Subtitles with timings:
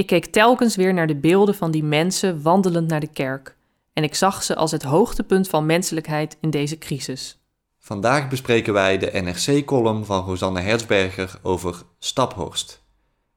[0.00, 3.56] Ik keek telkens weer naar de beelden van die mensen wandelend naar de kerk.
[3.92, 7.38] En ik zag ze als het hoogtepunt van menselijkheid in deze crisis.
[7.78, 12.82] Vandaag bespreken wij de NRC-column van Rosanne Herzberger over Staphorst.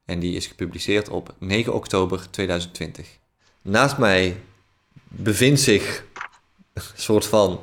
[0.04, 3.18] En die is gepubliceerd op 9 oktober 2020.
[3.62, 4.40] Naast mij
[5.08, 6.04] bevindt zich
[6.72, 7.60] een soort van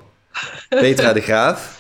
[0.69, 1.79] Petra de Graaf.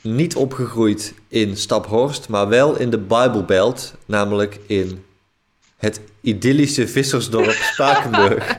[0.00, 5.02] Niet opgegroeid in Staphorst, maar wel in de Bijbelbelt, namelijk in
[5.78, 8.58] het idyllische vissersdorp Spakenburg.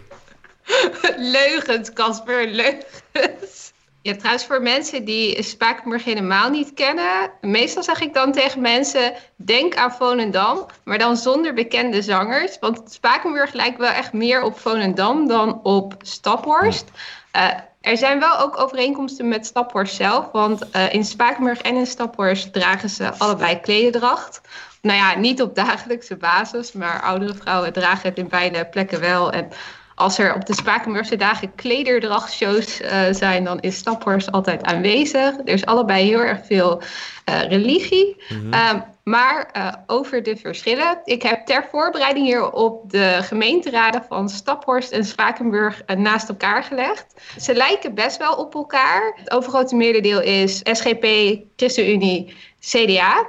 [1.18, 3.72] Leugens, Casper, leugens.
[4.02, 9.14] Ja, trouwens, voor mensen die Spakenburg helemaal niet kennen, meestal zeg ik dan tegen mensen:
[9.36, 12.58] denk aan Volendam, maar dan zonder bekende zangers.
[12.60, 16.86] Want Spakenburg lijkt wel echt meer op Volendam dan op Staphorst.
[17.36, 17.48] Uh,
[17.82, 22.54] er zijn wel ook overeenkomsten met Staphorst zelf, want uh, in Spakenburg en in Staphorst
[22.54, 24.42] dragen ze allebei klededracht.
[24.82, 29.32] Nou ja, niet op dagelijkse basis, maar oudere vrouwen dragen het in beide plekken wel.
[29.32, 29.52] En
[29.96, 35.38] als er op de Spakenburgse dagen klederdrachtshows uh, zijn, dan is Staphorst altijd aanwezig.
[35.38, 36.82] Er is allebei heel erg veel
[37.30, 38.24] uh, religie.
[38.30, 38.76] Mm -hmm.
[38.76, 41.02] um, maar uh, over de verschillen.
[41.04, 47.06] Ik heb ter voorbereiding hierop de gemeenteraden van Staphorst en Spakenburg naast elkaar gelegd.
[47.38, 49.14] Ze lijken best wel op elkaar.
[49.16, 51.06] Het overgrote merendeel is SGP,
[51.56, 53.28] ChristenUnie, CDA.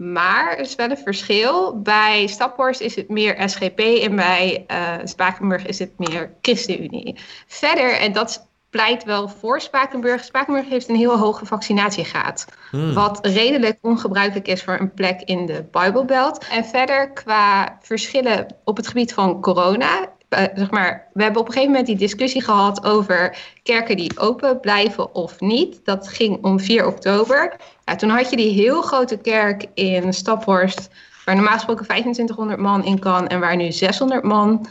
[0.00, 1.80] Maar er is wel een verschil.
[1.80, 7.16] Bij Staphorst is het meer SGP en bij uh, Spakenburg is het meer ChristenUnie.
[7.46, 10.24] Verder, en dat pleit wel voor Spakenburg.
[10.24, 12.46] Spakenburg heeft een heel hoge vaccinatiegraad.
[12.70, 12.94] Hmm.
[12.94, 16.46] Wat redelijk ongebruikelijk is voor een plek in de Bijbelbelt.
[16.50, 20.08] En verder qua verschillen op het gebied van corona.
[20.30, 24.18] Uh, zeg maar, we hebben op een gegeven moment die discussie gehad over kerken die
[24.18, 25.80] open blijven of niet.
[25.84, 27.56] Dat ging om 4 oktober.
[27.96, 30.90] Toen had je die heel grote kerk in Staphorst,
[31.24, 34.66] waar normaal gesproken 2500 man in kan en waar nu 600 man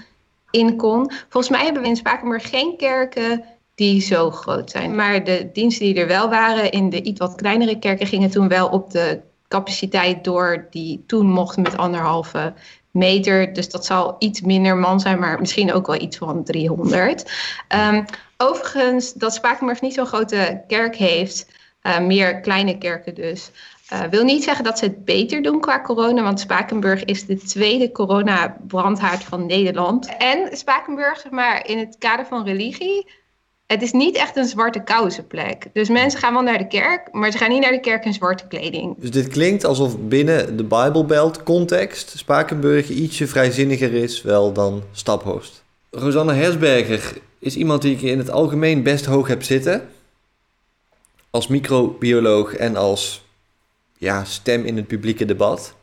[0.51, 1.11] in kon.
[1.29, 3.43] Volgens mij hebben we in Spakenburg geen kerken
[3.75, 4.95] die zo groot zijn.
[4.95, 8.47] Maar de diensten die er wel waren in de iets wat kleinere kerken gingen toen
[8.47, 12.53] wel op de capaciteit door die toen mocht met anderhalve
[12.91, 13.53] meter.
[13.53, 17.31] Dus dat zal iets minder man zijn, maar misschien ook wel iets van 300.
[17.91, 18.05] Um,
[18.37, 21.47] overigens, dat Spakenburg niet zo'n grote kerk heeft,
[21.83, 23.51] uh, meer kleine kerken dus.
[23.93, 27.37] Uh, wil niet zeggen dat ze het beter doen qua corona, want Spakenburg is de
[27.37, 30.17] tweede coronabrandhaard van Nederland.
[30.17, 33.07] En Spakenburg, zeg maar, in het kader van religie,
[33.65, 35.67] het is niet echt een zwarte kousenplek.
[35.73, 38.13] Dus mensen gaan wel naar de kerk, maar ze gaan niet naar de kerk in
[38.13, 38.95] zwarte kleding.
[38.97, 45.63] Dus dit klinkt alsof binnen de Bijbelbelt context Spakenburg ietsje vrijzinniger is wel dan Staphorst.
[45.91, 49.89] Rosanne Hersberger is iemand die ik in het algemeen best hoog heb zitten.
[51.29, 53.23] Als microbioloog en als
[53.97, 55.75] ja, stem in het publieke debat.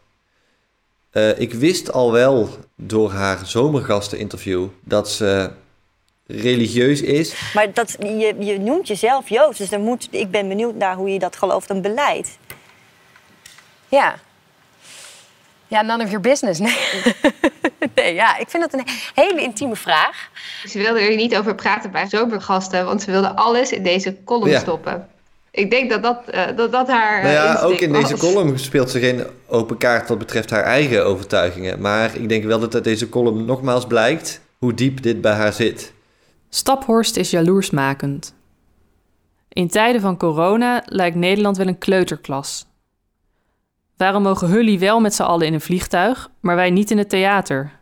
[1.13, 5.51] Uh, ik wist al wel door haar zomergasteninterview dat ze
[6.27, 7.53] religieus is.
[7.55, 11.13] Maar dat, je, je noemt jezelf Joods, dus dan moet, ik ben benieuwd naar hoe
[11.13, 12.39] je dat gelooft en beleidt.
[13.89, 14.19] Ja.
[15.67, 16.61] Ja, none of your business.
[16.61, 17.15] Nee.
[17.95, 20.31] nee, ja, ik vind dat een hele intieme vraag.
[20.65, 24.51] Ze wilden er niet over praten bij zomergasten, want ze wilden alles in deze column
[24.51, 24.61] ja.
[24.61, 25.09] stoppen.
[25.57, 27.23] Ik denk dat dat, uh, dat, dat haar.
[27.23, 28.03] Nou ja, ook in was.
[28.03, 31.81] deze column speelt ze geen open kaart wat betreft haar eigen overtuigingen.
[31.81, 35.53] Maar ik denk wel dat uit deze column nogmaals blijkt hoe diep dit bij haar
[35.53, 35.93] zit.
[36.49, 38.35] Staphorst is jaloersmakend.
[39.49, 42.67] In tijden van corona lijkt Nederland wel een kleuterklas.
[43.97, 47.09] Waarom mogen Hully wel met z'n allen in een vliegtuig, maar wij niet in het
[47.09, 47.73] theater?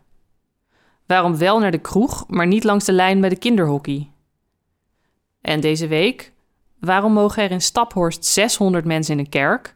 [1.06, 4.10] Waarom wel naar de kroeg, maar niet langs de lijn bij de kinderhockey?
[5.40, 6.32] En deze week,
[6.84, 9.74] waarom mogen er in Staphorst 600 mensen in een kerk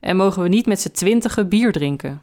[0.00, 2.22] en mogen we niet met z'n twintigen bier drinken?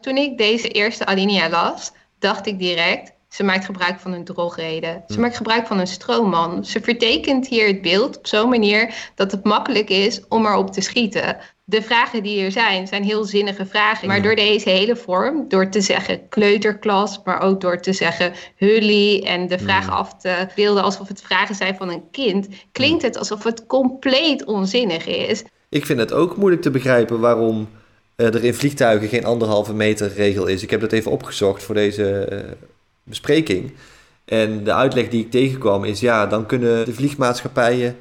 [0.00, 5.04] Toen ik deze eerste alinea las, dacht ik direct: ze maakt gebruik van een drogreden.
[5.08, 6.64] Ze maakt gebruik van een stroomman.
[6.64, 10.80] Ze vertekent hier het beeld op zo'n manier dat het makkelijk is om erop te
[10.80, 11.36] schieten.
[11.64, 14.08] De vragen die er zijn, zijn heel zinnige vragen.
[14.08, 19.22] Maar door deze hele vorm, door te zeggen kleuterklas, maar ook door te zeggen hully
[19.22, 23.18] en de vragen af te beelden alsof het vragen zijn van een kind, klinkt het
[23.18, 25.44] alsof het compleet onzinnig is.
[25.68, 27.68] Ik vind het ook moeilijk te begrijpen waarom
[28.16, 30.62] er in vliegtuigen geen anderhalve meter regel is.
[30.62, 32.38] Ik heb dat even opgezocht voor deze uh,
[33.04, 33.72] bespreking.
[34.24, 37.96] En de uitleg die ik tegenkwam is, ja, dan kunnen de vliegmaatschappijen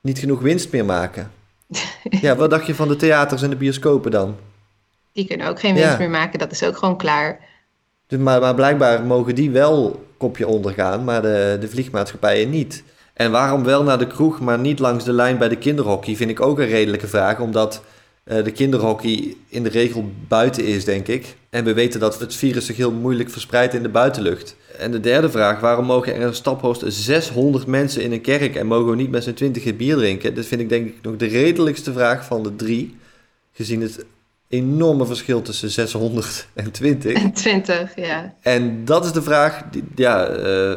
[0.00, 1.30] niet genoeg winst meer maken.
[2.20, 4.36] ja, wat dacht je van de theaters en de bioscopen dan?
[5.12, 5.98] Die kunnen ook geen winst ja.
[5.98, 7.40] meer maken, dat is ook gewoon klaar.
[8.06, 12.82] Dus, maar, maar blijkbaar mogen die wel kopje ondergaan, maar de, de vliegmaatschappijen niet.
[13.14, 16.30] En waarom wel naar de kroeg, maar niet langs de lijn bij de kinderhockey, vind
[16.30, 17.40] ik ook een redelijke vraag.
[17.40, 17.82] Omdat
[18.24, 21.36] de kinderhockey in de regel buiten is, denk ik.
[21.50, 24.56] En we weten dat het virus zich heel moeilijk verspreidt in de buitenlucht.
[24.78, 28.66] En de derde vraag, waarom mogen er een staphorst 600 mensen in een kerk en
[28.66, 30.34] mogen we niet met z'n twintig bier drinken?
[30.34, 32.96] Dat vind ik denk ik nog de redelijkste vraag van de drie,
[33.52, 34.04] gezien het
[34.48, 37.32] enorme verschil tussen 600 en 20.
[37.32, 38.34] 20, ja.
[38.40, 40.74] En dat is de vraag die, ja, uh,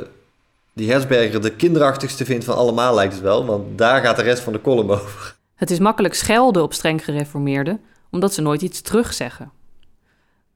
[0.74, 3.46] die Hersberger de kinderachtigste vindt van allemaal, lijkt het wel.
[3.46, 5.35] Want daar gaat de rest van de column over.
[5.56, 7.81] Het is makkelijk schelden op streng gereformeerden,
[8.12, 9.52] omdat ze nooit iets terugzeggen.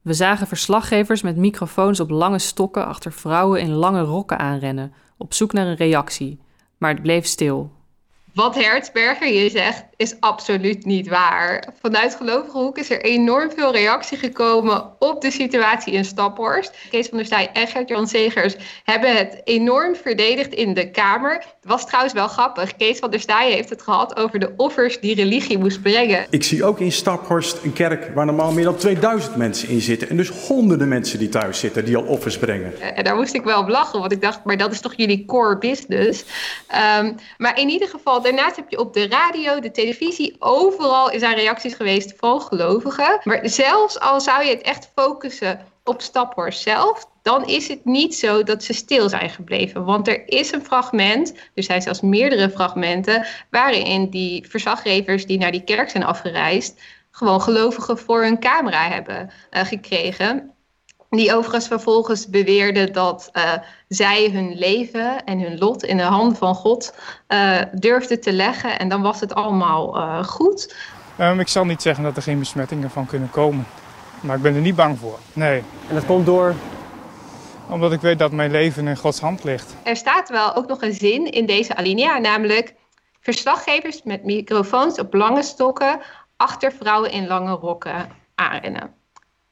[0.02, 5.34] We zagen verslaggevers met microfoons op lange stokken achter vrouwen in lange rokken aanrennen, op
[5.34, 6.40] zoek naar een reactie.
[6.78, 7.72] Maar het bleef stil.
[8.34, 11.64] Wat Hertzberger je zegt, is absoluut niet waar.
[11.80, 16.76] Vanuit gelovige hoek is er enorm veel reactie gekomen op de situatie in Staphorst.
[16.90, 18.54] Kees van der Staaij en Gert-Jan Segers
[18.84, 21.32] hebben het enorm verdedigd in de Kamer.
[21.32, 22.76] Het was trouwens wel grappig.
[22.76, 26.26] Kees van der Staaij heeft het gehad over de offers die religie moest brengen.
[26.30, 30.08] Ik zie ook in Staphorst een kerk waar normaal meer dan 2000 mensen in zitten.
[30.08, 32.80] En dus honderden mensen die thuis zitten, die al offers brengen.
[32.96, 35.24] En daar moest ik wel op lachen, want ik dacht, maar dat is toch jullie
[35.24, 36.24] core business?
[37.00, 41.34] Um, maar in ieder geval, daarnaast heb je op de radio, de televisie, overal er
[41.34, 43.20] reacties geweest van gelovigen.
[43.24, 48.14] Maar zelfs al zou je het echt focussen op Staphorst zelf, dan is het niet
[48.14, 49.84] zo dat ze stil zijn gebleven.
[49.84, 55.52] Want er is een fragment, er zijn zelfs meerdere fragmenten, waarin die verslaggevers die naar
[55.52, 56.80] die kerk zijn afgereisd,
[57.10, 60.54] gewoon gelovigen voor hun camera hebben uh, gekregen.
[61.10, 63.52] Die overigens vervolgens beweerden dat uh,
[63.88, 66.94] zij hun leven en hun lot in de handen van God
[67.28, 68.78] uh, durfden te leggen.
[68.78, 70.74] En dan was het allemaal uh, goed.
[71.20, 73.66] Um, ik zal niet zeggen dat er geen besmettingen van kunnen komen.
[74.20, 75.18] Maar ik ben er niet bang voor.
[75.32, 75.62] Nee.
[75.88, 76.54] En dat komt door?
[77.68, 79.74] Omdat ik weet dat mijn leven in Gods hand ligt.
[79.82, 82.74] Er staat wel ook nog een zin in deze alinea, namelijk
[83.20, 86.00] verslaggevers met microfoons op lange stokken
[86.36, 88.94] achter vrouwen in lange rokken aanrennen.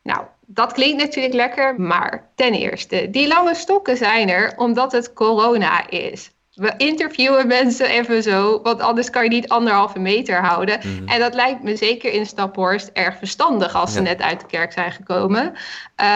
[0.02, 5.12] Nou, dat klinkt natuurlijk lekker, maar ten eerste, die lange stokken zijn er omdat het
[5.12, 6.30] corona is.
[6.54, 10.80] We interviewen mensen even zo, want anders kan je niet anderhalve meter houden.
[10.82, 11.08] Mm.
[11.08, 14.04] En dat lijkt me zeker in Staphorst erg verstandig als ze ja.
[14.04, 15.54] net uit de kerk zijn gekomen.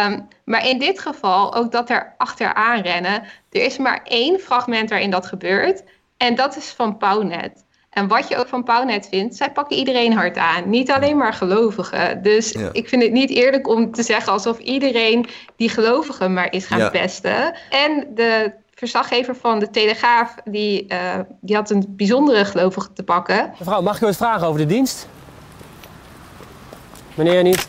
[0.06, 3.23] Um, maar in dit geval ook dat er achteraan rennen.
[3.50, 5.82] Er is maar één fragment waarin dat gebeurt.
[6.17, 7.64] En dat is van Pauwnet.
[7.93, 10.71] En wat je ook van Pownet vindt, zij pakken iedereen hard aan.
[10.71, 12.23] Niet alleen maar gelovigen.
[12.23, 12.69] Dus ja.
[12.73, 16.79] ik vind het niet eerlijk om te zeggen alsof iedereen die gelovigen maar is gaan
[16.79, 16.91] ja.
[16.91, 17.55] pesten.
[17.71, 23.53] En de verslaggever van de Telegraaf, die, uh, die had een bijzondere gelovige te pakken.
[23.59, 25.09] Mevrouw, mag ik u wat vragen over de dienst?
[27.15, 27.67] Meneer niet?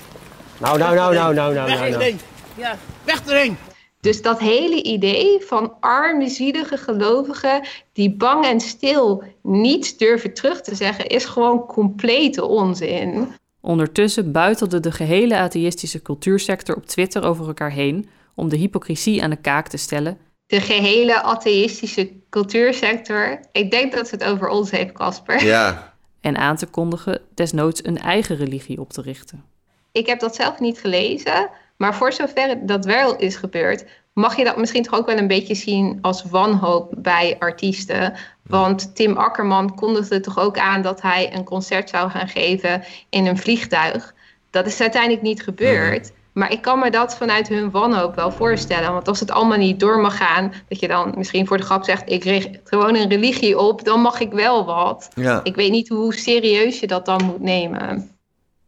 [0.58, 1.92] Nou, nou, nou, nou, nou, nou, nou.
[1.92, 2.16] nou.
[2.56, 3.58] Ja, weg erheen!
[4.04, 10.62] Dus dat hele idee van arme, zielige gelovigen die bang en stil niets durven terug
[10.62, 13.28] te zeggen, is gewoon complete onzin.
[13.62, 19.30] Ondertussen buitelde de gehele atheïstische cultuursector op Twitter over elkaar heen om de hypocrisie aan
[19.30, 20.18] de kaak te stellen.
[20.48, 23.40] De gehele atheïstische cultuursector.
[23.52, 25.46] Ik denk dat ze het over ons heeft, Casper.
[25.46, 25.94] Ja.
[26.22, 29.44] En aan te kondigen desnoods een eigen religie op te richten.
[29.92, 34.44] Ik heb dat zelf niet gelezen, maar voor zover dat wel is gebeurd, mag je
[34.44, 38.14] dat misschien toch ook wel een beetje zien als wanhoop bij artiesten.
[38.44, 43.26] Want Tim Akkerman kondigde toch ook aan dat hij een concert zou gaan geven in
[43.26, 44.14] een vliegtuig.
[44.50, 46.12] Dat is uiteindelijk niet gebeurd.
[46.34, 48.94] Maar ik kan me dat vanuit hun wanhoop wel voorstellen.
[48.94, 51.84] Want als het allemaal niet door mag gaan, dat je dan misschien voor de grap
[51.84, 55.10] zegt: ik richt gewoon een religie op, dan mag ik wel wat.
[55.16, 55.40] Ja.
[55.44, 58.13] Ik weet niet hoe serieus je dat dan moet nemen.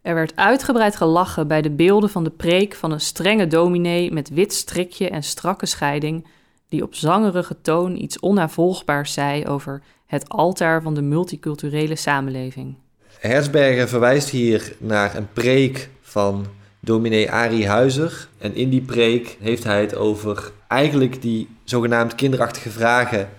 [0.06, 4.30] Er werd uitgebreid gelachen bij de beelden van de preek van een strenge dominee met
[4.30, 6.28] wit strikje en strakke scheiding,
[6.70, 12.76] die op zangerige toon iets onnavolgbaars zei over het altaar van de multiculturele samenleving.
[13.20, 16.46] Herzberger verwijst hier naar een preek van
[16.80, 18.28] dominee Arie Huizer.
[18.38, 23.30] En in die preek heeft hij het over eigenlijk die zogenaamd kinderachtige vragen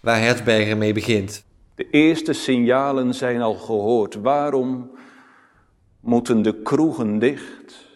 [0.00, 1.44] waar Herzberger mee begint.
[1.74, 4.14] De eerste signalen zijn al gehoord.
[4.14, 4.96] Waarom
[6.08, 7.86] moeten de kroegen dicht?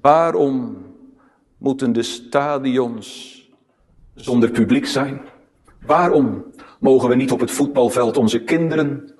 [0.00, 0.76] Waarom
[1.56, 3.36] moeten de stadions
[4.14, 5.20] zonder publiek zijn?
[5.86, 6.44] Waarom
[6.80, 9.14] mogen we niet op het voetbalveld onze kinderen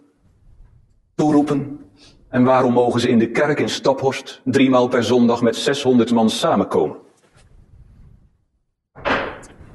[1.15, 1.81] toeroepen?
[2.29, 6.31] En waarom mogen ze in de kerk in Staphorst driemaal per zondag met 600 man
[6.31, 6.97] samenkomen?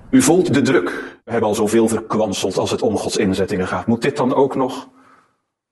[0.10, 1.20] U voelt de druk.
[1.24, 3.88] We hebben al zoveel verkwanseld als het om Gods inzettingen gaat.
[3.88, 4.90] Moet dit dan ook nog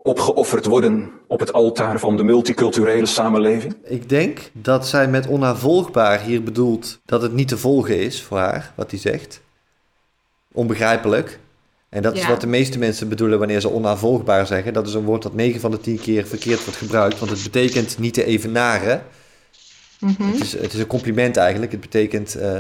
[0.04, 3.76] opgeofferd worden op het altaar van de multiculturele samenleving?
[3.84, 8.38] Ik denk dat zij met onnavolgbaar hier bedoelt dat het niet te volgen is voor
[8.38, 9.42] haar, wat hij zegt.
[10.52, 11.40] Onbegrijpelijk.
[11.90, 14.74] En dat is wat de meeste mensen bedoelen wanneer ze onaanvolgbaar zeggen.
[14.74, 17.20] Dat is een woord dat 9 van de 10 keer verkeerd wordt gebruikt.
[17.20, 19.04] Want het betekent niet te evenaren.
[20.00, 20.24] Mhm.
[20.24, 21.72] Het, is, het is een compliment eigenlijk.
[21.72, 22.60] Het betekent eh,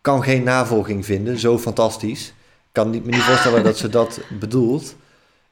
[0.00, 1.38] kan geen navolging vinden.
[1.38, 2.26] Zo fantastisch.
[2.26, 4.94] Ik kan niet, me niet voorstellen dat ze dat bedoelt.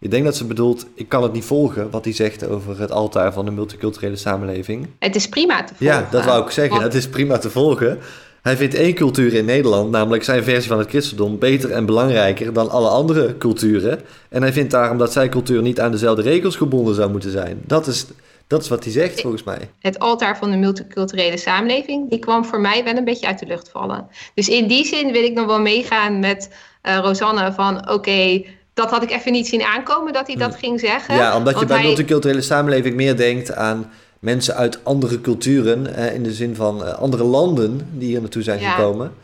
[0.00, 2.90] Ik denk dat ze bedoelt, ik kan het niet volgen wat hij zegt over het
[2.93, 4.87] altaar van de multiculturele samenleving.
[4.99, 5.97] Het is prima te volgen.
[5.97, 6.73] Ja, dat wou ik zeggen.
[6.73, 7.99] Want- Het is prima te volgen.
[8.43, 12.52] Hij vindt één cultuur in Nederland, namelijk zijn versie van het christendom, beter en belangrijker
[12.52, 14.00] dan alle andere culturen.
[14.28, 17.61] En hij vindt daarom dat zijn cultuur niet aan dezelfde regels gebonden zou moeten zijn.
[17.67, 18.07] Dat is,
[18.47, 19.71] dat is wat hij zegt, volgens mij.
[19.81, 23.47] het altaar van de multiculturele samenleving, die kwam voor mij wel een beetje uit de
[23.47, 24.07] lucht vallen.
[24.35, 26.50] Dus in die zin wil ik nog wel meegaan met
[26.83, 28.43] eh, Rosanne van oké,
[28.79, 31.15] dat had ik even niet zien aankomen dat hij dat ging zeggen.
[31.15, 31.23] Hmm.
[31.23, 36.23] Ja, omdat je bij hij- multiculturele samenleving meer denkt aan mensen uit andere culturen, in
[36.23, 38.71] de zin van eh, andere landen die hier naartoe zijn Ja.
[38.71, 39.15] gekomen.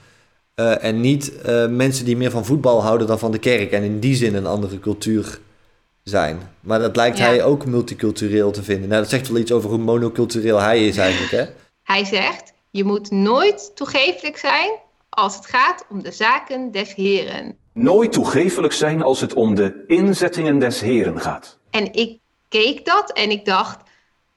[0.54, 3.82] Eh, en niet eh, mensen die meer van voetbal houden dan van de kerk en
[3.82, 5.38] in die zin een andere cultuur
[6.02, 6.38] zijn.
[6.60, 7.24] Maar dat lijkt Ja.
[7.24, 8.88] hij ook multicultureel te vinden.
[8.88, 11.44] Nou, dat zegt wel iets over hoe monocultureel hij is eigenlijk, hè?
[11.82, 14.70] Hij zegt, je moet nooit toegeeflijk zijn
[15.08, 17.56] als het gaat om de zaken des heren.
[17.74, 21.58] Nooit toegefelijk zijn als het om de inzettingen des Heren gaat.
[21.70, 23.83] En ik keek dat en ik dacht,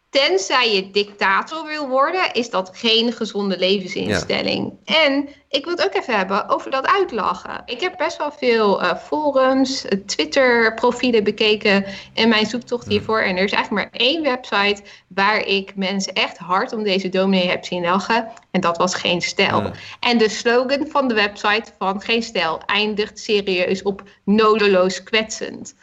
[0.09, 4.73] tenzij je dictator wil worden, is dat geen gezonde levensinstelling.
[4.85, 7.61] En ik wil het ook even hebben over dat uitlachen.
[7.65, 13.19] Ik heb best wel veel eh, forums, eh, Twitter-profielen bekeken in mijn zoektocht hiervoor.
[13.19, 17.47] En er is eigenlijk maar één website waar ik mensen echt hard om deze dominee
[17.47, 18.27] heb zien lachen.
[18.51, 19.61] En dat was Geen Stijl.
[19.61, 19.71] Ja.
[19.99, 25.75] En de slogan van de website van Geen Stijl eindigt serieus op nodeloos kwetsend.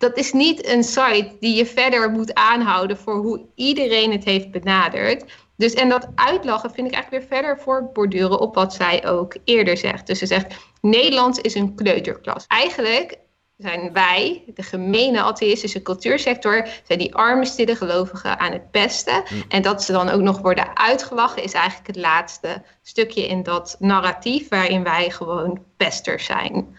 [0.00, 4.50] Dat is niet een site die je verder moet aanhouden voor hoe iedereen het heeft
[4.50, 5.24] benaderd.
[5.56, 9.76] Dus en dat uitlachen vind ik eigenlijk weer verder voortborduren op wat zij ook eerder
[9.76, 10.06] zegt.
[10.06, 12.44] Dus ze zegt, Nederlands is een kleuterklas.
[12.46, 13.18] Eigenlijk
[13.56, 19.22] zijn wij, de gemene atheïstische cultuursector, zijn die arme stille gelovigen aan het pesten.
[19.48, 23.76] En dat ze dan ook nog worden uitgelachen is eigenlijk het laatste stukje in dat
[23.78, 26.76] narratief waarin wij gewoon pesters zijn.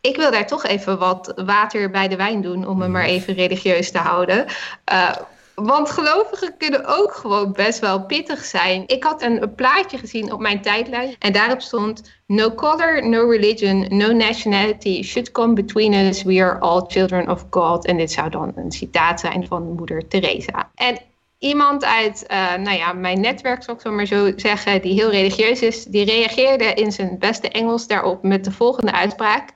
[0.00, 3.34] Ik wil daar toch even wat water bij de wijn doen om me maar even
[3.34, 4.46] religieus te houden.
[4.84, 5.10] Eh,
[5.54, 8.82] want gelovigen kunnen ook gewoon best wel pittig zijn.
[8.86, 13.30] Ik had een, een plaatje gezien op mijn tijdlijn en daarop stond: No color, no
[13.30, 16.22] religion, no nationality should come between us.
[16.22, 17.86] We are all children of God.
[17.86, 20.70] En dit zou dan een citaat zijn van moeder Teresa.
[20.74, 20.98] En
[21.38, 25.10] iemand uit eh, nou ja, mijn netwerk, zal ik zo maar zo zeggen, die heel
[25.10, 29.50] religieus is, die reageerde in zijn beste Engels daarop met de volgende uitspraak.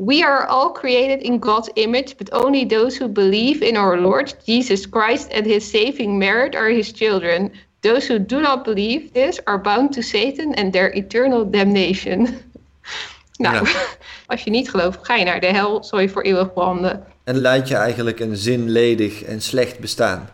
[0.00, 4.32] We are all created in God's image, but only those who believe in our Lord
[4.46, 7.52] Jesus Christ and his saving merit are his children.
[7.82, 12.20] Those who do not believe this are bound to Satan and their eternal damnation.
[13.38, 13.72] nou, Ja.
[14.26, 17.04] als je niet gelooft, ga je naar de hel, zal je voor eeuwig branden.
[17.24, 20.30] En leidt je eigenlijk een zinledig en slecht bestaan.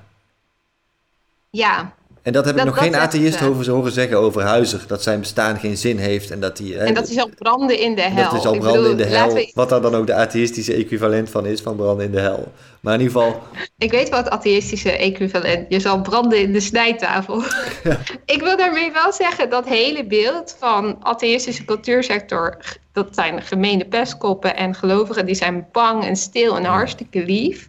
[1.50, 1.94] Ja,
[2.26, 4.84] En dat heb ik nog geen atheïst ze horen zeggen over Huizer.
[4.86, 6.76] Dat zijn bestaan geen zin heeft en dat hij...
[6.78, 8.30] en dat is al branden in de hel.
[8.30, 9.32] Dat is al branden bedoel, in de hel.
[9.34, 12.52] we- Wat daar dan ook de atheïstische equivalent van is, van branden in de hel.
[12.80, 13.42] Maar in ieder geval,
[13.78, 15.66] Ik weet wat atheïstische equivalent.
[15.68, 17.42] Je zal branden in de snijtafel.
[18.34, 22.56] Ik wil daarmee wel zeggen dat hele beeld van atheïstische cultuursector.
[22.92, 27.68] Dat zijn gemene pestkoppen en gelovigen die zijn bang en stil en hartstikke lief.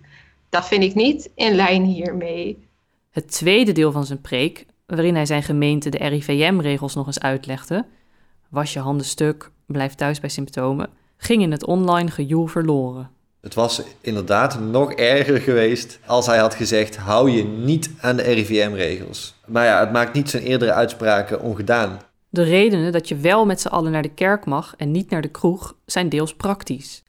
[0.50, 2.67] Dat vind ik niet in lijn hiermee.
[3.18, 7.86] Het tweede deel van zijn preek, waarin hij zijn gemeente de RIVM-regels nog eens uitlegde,
[8.50, 13.10] was je handen stuk, blijf thuis bij symptomen, ging in het online gejoel verloren.
[13.42, 18.22] het was inderdaad nog erger geweest als hij had gezegd: hou je niet aan de
[18.22, 19.36] RIVM-regels.
[19.46, 22.00] Maar ja, het maakt niet zijn eerdere uitspraken ongedaan.
[22.30, 25.22] De redenen dat je wel met z'n allen naar de kerk mag en niet naar
[25.22, 27.04] de kroeg zijn deels praktisch.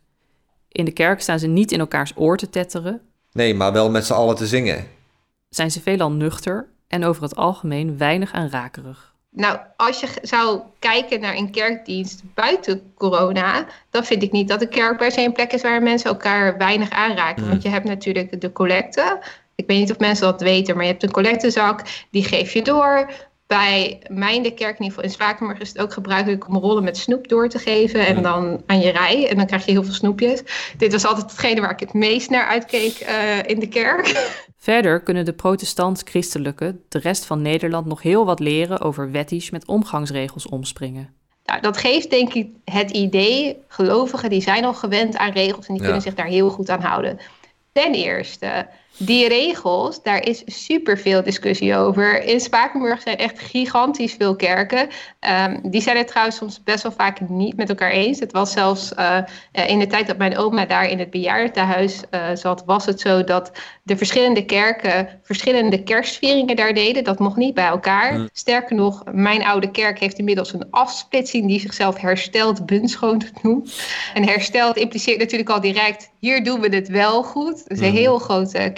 [0.69, 3.01] In de kerk staan ze niet in elkaars oor te tetteren,
[3.33, 4.97] Nee, maar wel met z'n allen te zingen.
[5.49, 9.17] Zijn ze veelal nuchter en over het algemeen weinig aanrakerig.
[9.31, 14.61] Nou, als je zou kijken naar een kerkdienst buiten corona, dan vind ik niet dat
[14.61, 17.49] de kerk per se een plek is waar mensen elkaar weinig aanraken.
[17.49, 19.23] Want je hebt natuurlijk de collecte.
[19.55, 22.63] Ik weet niet of mensen dat weten, maar je hebt een collectezak, die geef je
[22.63, 23.11] door.
[23.49, 26.57] Bij mij in de kerk, in ieder geval in Spakenburg, is het ook gebruikelijk om
[26.57, 28.07] rollen met snoep door te geven.
[28.07, 29.29] En dan aan je rij.
[29.29, 30.43] En dan krijg je heel veel snoepjes.
[30.77, 34.07] Dit was altijd hetgene waar ik het meest naar uitkeek eh, in de kerk.
[34.57, 39.67] Verder kunnen de protestant-christelijke de rest van Nederland nog heel wat leren over wettisch met
[39.67, 41.13] omgangsregels omspringen.
[41.45, 45.73] Nou, dat geeft denk ik het idee, gelovigen die zijn al gewend aan regels en
[45.75, 45.85] die Ja.
[45.85, 47.19] kunnen zich daar heel goed aan houden.
[47.73, 48.67] Ten eerste,
[48.99, 52.23] die regels, daar is super veel discussie over.
[52.23, 54.89] In Spakenburg zijn echt gigantisch veel kerken.
[55.49, 58.21] Um, die zijn het trouwens soms best wel vaak niet met elkaar eens.
[58.21, 59.19] Het was zelfs uh,
[59.67, 63.25] in de tijd dat mijn oma daar in het bejaardentehuis uh, zat, was het zo
[63.25, 63.53] dat
[63.83, 67.05] de verschillende kerken verschillende kerstvieringen daar deden.
[67.05, 68.19] Dat mocht niet bij elkaar.
[68.19, 68.29] Mm.
[68.33, 73.83] Sterker nog, mijn oude kerk heeft inmiddels een afsplitsing die zichzelf hersteld bunschoon noemt.
[74.15, 77.63] En hersteld impliceert natuurlijk al direct, hier doen we het wel goed.
[77.67, 77.97] Is een mm.
[77.97, 78.71] heel grote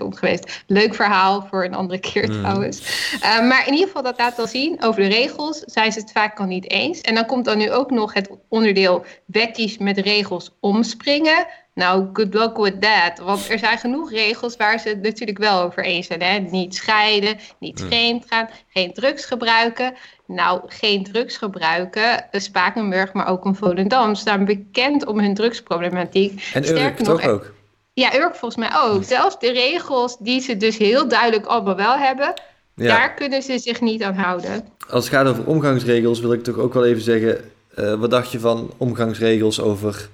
[0.00, 0.64] om geweest.
[0.66, 2.38] Leuk verhaal voor een andere keer mm.
[2.38, 2.80] trouwens.
[3.14, 4.82] Uh, maar in ieder geval, dat laat wel zien.
[4.82, 7.00] Over de regels zijn ze het vaak al niet eens.
[7.00, 11.46] En dan komt dan nu ook nog het onderdeel wetties met regels omspringen.
[11.74, 13.18] Nou, good luck with that.
[13.18, 16.22] Want er zijn genoeg regels waar ze het natuurlijk wel over eens zijn.
[16.22, 16.38] Hè?
[16.38, 17.86] Niet scheiden, niet mm.
[17.86, 19.94] vreemd gaan, geen drugs gebruiken.
[20.26, 22.26] Nou, geen drugs gebruiken.
[22.30, 26.50] Spakenburg, maar ook een Volendam staan bekend om hun drugsproblematiek.
[26.54, 27.54] En Urk toch ook?
[28.00, 29.04] Ja, Urk volgens mij ook.
[29.04, 32.34] Zelfs de regels die ze dus heel duidelijk allemaal wel hebben,
[32.74, 34.68] daar kunnen ze zich niet aan houden.
[34.90, 37.50] Als het gaat over omgangsregels wil ik toch ook wel even zeggen...
[37.78, 40.08] Uh, wat dacht je van omgangsregels over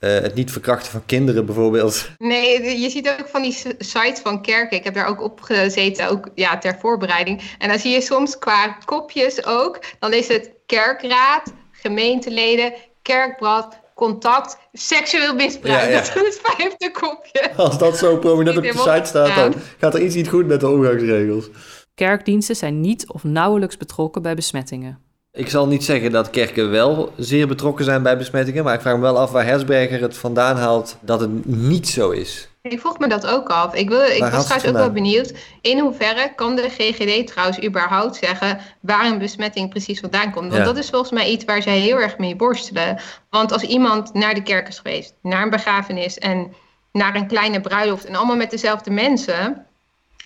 [0.00, 2.10] uh, het niet verkrachten van kinderen bijvoorbeeld.
[2.18, 4.76] Nee, je ziet ook van die sites van kerken.
[4.76, 7.42] Ik heb daar ook op gezeten, ook ja, ter voorbereiding.
[7.58, 9.78] En dan zie je soms qua kopjes ook.
[9.98, 12.72] Dan is het kerkraad, gemeenteleden,
[13.02, 15.82] kerkblad, contact, seksueel misbruik.
[15.82, 15.96] Ja, ja.
[15.96, 17.50] Dat is het vijfde kopje.
[17.56, 20.60] Als dat zo prominent op de site staat, dan gaat er iets niet goed met
[20.60, 21.48] de omgangsregels.
[21.94, 24.98] Kerkdiensten zijn niet of nauwelijks betrokken bij besmettingen.
[25.32, 28.94] Ik zal niet zeggen dat kerken wel zeer betrokken zijn bij besmettingen, maar ik vraag
[28.94, 32.48] me wel af waar Hersberger het vandaan haalt dat het niet zo is.
[32.68, 33.74] Ik vroeg me dat ook af.
[33.74, 35.34] Ik, wil, ik was trouwens ook wel benieuwd.
[35.60, 40.52] In hoeverre kan de GGD trouwens überhaupt zeggen waar een besmetting precies vandaan komt?
[40.52, 43.00] Want dat is volgens mij iets waar zij heel erg mee borstelen.
[43.30, 46.54] Want als iemand naar de kerk is geweest, naar een begrafenis en
[46.92, 49.66] naar een kleine bruiloft en allemaal met dezelfde mensen,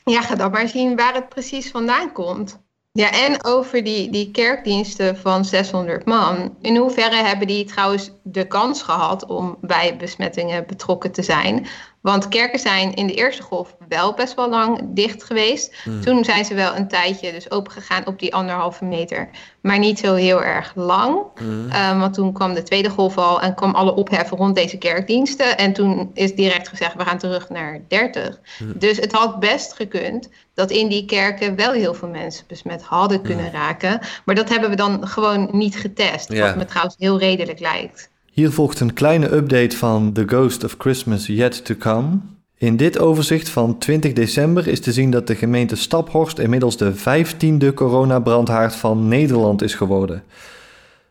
[0.04, 2.58] ja, ga dan maar zien waar het precies vandaan komt.
[2.92, 6.56] Ja, en over die, die kerkdiensten van 600 man.
[6.60, 11.66] In hoeverre hebben die trouwens de kans gehad om bij besmettingen betrokken te zijn?
[12.00, 15.74] Want kerken zijn in de eerste golf wel best wel lang dicht geweest.
[15.82, 16.00] Hmm.
[16.00, 19.28] Toen zijn ze wel een tijdje dus opengegaan op die anderhalve meter.
[19.60, 21.22] Maar niet zo heel erg lang.
[21.34, 21.68] Hmm.
[21.70, 25.58] Ehm, want toen kwam de tweede golf al en kwam alle opheffen rond deze kerkdiensten.
[25.58, 28.40] En toen is direct gezegd, we gaan terug naar 30.
[28.58, 28.72] Hmm.
[28.78, 33.22] Dus het had best gekund dat in die kerken wel heel veel mensen besmet hadden
[33.22, 34.00] kunnen raken.
[34.24, 36.38] Maar dat hebben we dan gewoon niet getest.
[36.38, 38.09] Wat me trouwens heel redelijk lijkt.
[38.30, 42.08] Hier volgt een kleine update van The Ghost of Christmas Yet to Come.
[42.56, 46.92] In dit overzicht van 20 december is te zien dat de gemeente Staphorst inmiddels de
[46.94, 50.22] 15e coronabrandhaard van Nederland is geworden.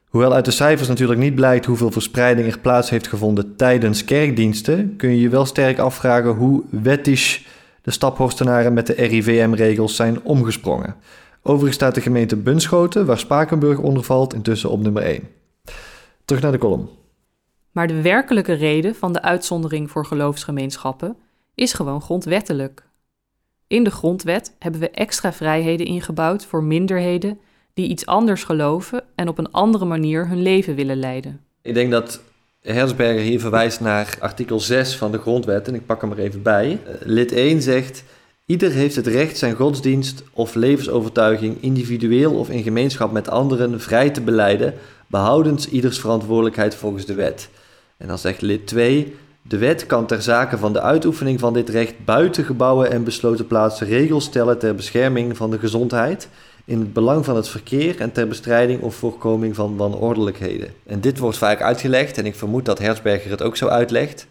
[0.06, 4.96] Hoewel uit de cijfers natuurlijk niet blijkt hoeveel verspreiding er plaats heeft gevonden tijdens kerkdiensten,
[4.96, 7.46] kun je je wel sterk afvragen hoe wettisch
[7.82, 10.96] de Staphorstenaren met de RIVM-regels zijn omgesprongen.
[11.42, 15.28] Overigens staat de gemeente Bunschoten, waar Spakenburg onder valt, intussen op nummer 1.
[16.26, 16.90] Terug naar de kolom.
[17.72, 21.18] Maar de werkelijke reden van de uitzondering voor geloofsgemeenschappen
[21.56, 22.88] is gewoon grondwettelijk.
[23.68, 27.40] In de grondwet hebben we extra vrijheden ingebouwd voor minderheden
[27.74, 31.42] die iets anders geloven en op een andere manier hun leven willen leiden.
[31.62, 32.22] Ik denk dat
[32.62, 36.42] Hersberger hier verwijst naar artikel 6 van de grondwet en ik pak hem er even
[36.42, 36.80] bij.
[36.86, 38.04] Eh, lid 1 zegt:
[38.46, 44.10] Ieder heeft het recht zijn godsdienst of levensovertuiging individueel of in gemeenschap met anderen vrij
[44.10, 44.74] te beleiden,
[45.08, 47.50] behoudens ieders verantwoordelijkheid volgens de wet.
[48.00, 51.70] En dan zegt lid 2, de wet kan ter zake van de uitoefening van dit
[51.70, 56.30] recht buiten gebouwen en besloten plaatsen regels stellen ter bescherming van de gezondheid,
[56.66, 60.74] in het belang van het verkeer en ter bestrijding of voorkoming van wanordelijkheden.
[60.86, 64.28] En dit wordt vaak uitgelegd, en ik vermoed dat Herzberger het ook zo uitlegt.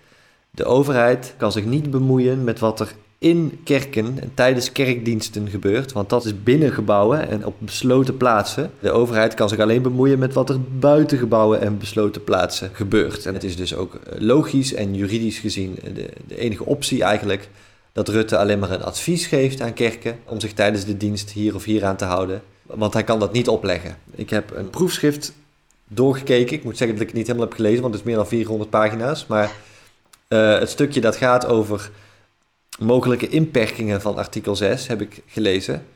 [0.51, 5.93] De overheid kan zich niet bemoeien met wat er in kerken en tijdens kerkdiensten gebeurt,
[5.93, 8.71] want dat is binnen gebouwen en op besloten plaatsen.
[8.81, 13.27] De overheid kan zich alleen bemoeien met wat er buiten gebouwen en besloten plaatsen gebeurt.
[13.27, 17.49] En het is dus ook eh, logisch en juridisch gezien de, de enige optie eigenlijk
[17.93, 21.55] dat Rutte alleen maar een advies geeft aan kerken om zich tijdens de dienst hier
[21.55, 22.43] of hier aan te houden.
[22.63, 23.97] Want hij kan dat niet opleggen.
[24.15, 25.33] Ik heb een proefschrift
[25.89, 26.57] doorgekeken.
[26.57, 28.29] Ik moet zeggen dat ik het niet helemaal heb gelezen, want het is meer dan
[28.29, 29.27] 400 pagina's.
[29.27, 29.53] Maar
[30.29, 31.91] uh, het stukje dat gaat over
[32.79, 35.87] mogelijke inperkingen van artikel 6 heb ik gelezen.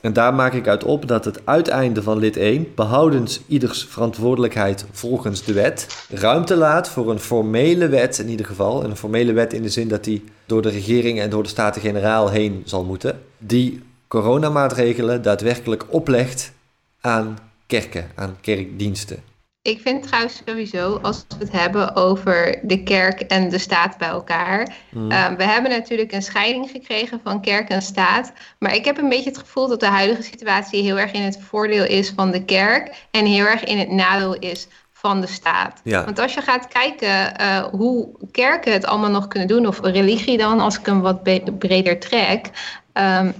[0.00, 4.86] En daar maak ik uit op dat het uiteinde van lid 1, behoudens ieders verantwoordelijkheid
[4.92, 8.84] volgens de wet, ruimte laat voor een formele wet in ieder geval.
[8.84, 12.30] Een formele wet in de zin dat die door de regering en door de Staten-Generaal
[12.30, 13.20] heen zal moeten.
[13.38, 16.52] Die coronamaatregelen daadwerkelijk oplegt
[17.00, 19.35] aan kerken, aan kerkdiensten.
[19.66, 24.08] Ik vind trouwens sowieso, als we het hebben over de kerk en de staat bij
[24.08, 24.74] elkaar.
[24.90, 25.10] Mm.
[25.10, 28.32] Uh, we hebben natuurlijk een scheiding gekregen van kerk en staat.
[28.58, 31.38] Maar ik heb een beetje het gevoel dat de huidige situatie heel erg in het
[31.42, 33.06] voordeel is van de kerk.
[33.10, 35.80] En heel erg in het nadeel is van de staat.
[35.84, 36.04] Ja.
[36.04, 40.38] Want als je gaat kijken uh, hoe kerken het allemaal nog kunnen doen, of religie
[40.38, 41.22] dan, als ik hem wat
[41.58, 42.50] breder trek.
[42.92, 43.34] Um,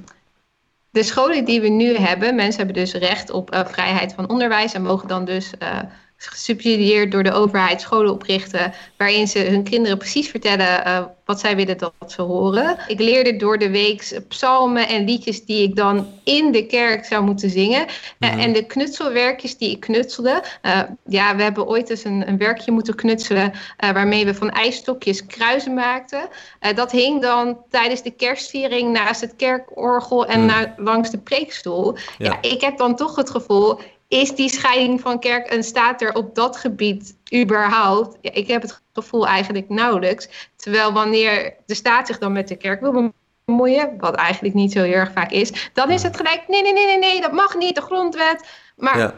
[0.90, 4.72] de scholen die we nu hebben, mensen hebben dus recht op uh, vrijheid van onderwijs
[4.72, 5.68] en mogen dan dus uh,
[6.16, 11.56] gesubsidieerd door de overheid scholen oprichten waarin ze hun kinderen precies vertellen uh, wat zij
[11.56, 12.76] willen dat ze horen.
[12.86, 17.24] Ik leerde door de week psalmen en liedjes die ik dan in de kerk zou
[17.24, 17.86] moeten zingen.
[18.18, 18.40] Mm-hmm.
[18.40, 20.42] en de knutselwerkjes die ik knutselde.
[20.62, 23.52] Uh, ja, we hebben ooit eens een, een werkje moeten knutselen
[23.84, 26.28] uh, waarmee we van ijsstokjes kruisen maakten.
[26.74, 30.46] dat hing dan tijdens de kerstviering naast het kerkorgel en Mm.
[30.46, 31.94] na, langs de preekstoel.
[31.94, 32.00] Ja.
[32.18, 36.14] ja, ik heb dan toch het gevoel is die scheiding van kerk en staat er
[36.14, 38.16] op dat gebied überhaupt?
[38.20, 40.28] Ja, ik heb het gevoel eigenlijk nauwelijks.
[40.56, 43.12] Terwijl wanneer de staat zich dan met de kerk wil
[43.44, 46.72] bemoeien, wat eigenlijk niet zo heel erg vaak is, dan is het gelijk, nee, nee,
[46.72, 48.48] nee, nee, nee dat mag niet, de grondwet.
[48.76, 49.14] Maar Ja.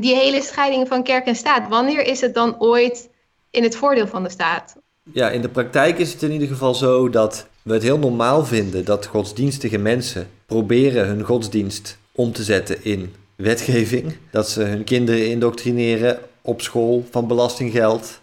[0.00, 3.08] die hele scheiding van kerk en staat, wanneer is het dan ooit
[3.50, 4.76] in het voordeel van de staat?
[5.12, 8.44] Ja, in de praktijk is het in ieder geval zo dat we het heel normaal
[8.44, 14.16] vinden dat godsdienstige mensen proberen hun godsdienst om te zetten in wetgeving.
[14.30, 18.20] Dat ze hun kinderen indoctrineren op school van belastinggeld.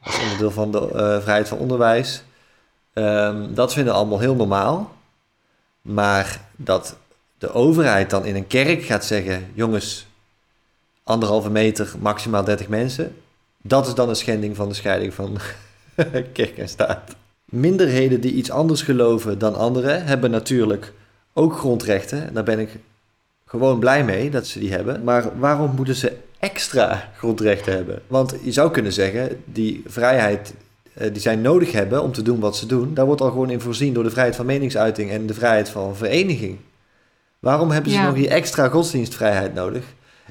[0.00, 2.22] Als onderdeel van de eh, vrijheid van onderwijs.
[2.92, 4.94] Ehm, dat vinden we allemaal heel normaal.
[5.82, 6.96] Maar dat
[7.38, 10.06] de overheid dan in een kerk gaat zeggen: jongens,
[11.02, 13.16] anderhalve meter, maximaal 30 mensen.
[13.62, 15.38] Dat is dan een schending van de scheiding van
[16.32, 17.14] kerk en staat.
[17.44, 20.92] Minderheden die iets anders geloven dan anderen hebben natuurlijk
[21.32, 22.26] ook grondrechten.
[22.26, 22.78] En daar ben ik
[23.58, 25.04] gewoon blij mee dat ze die hebben.
[25.04, 28.02] Maar waarom moeten ze extra grondrechten hebben?
[28.06, 30.54] Want je zou kunnen zeggen, die vrijheid
[30.94, 33.50] eh, die zij nodig hebben om te doen wat ze doen, daar wordt al gewoon
[33.50, 36.58] in voorzien door de vrijheid van meningsuiting en de vrijheid van vereniging.
[37.38, 38.04] Waarom hebben ze Ja.
[38.04, 39.84] nog die extra godsdienstvrijheid nodig?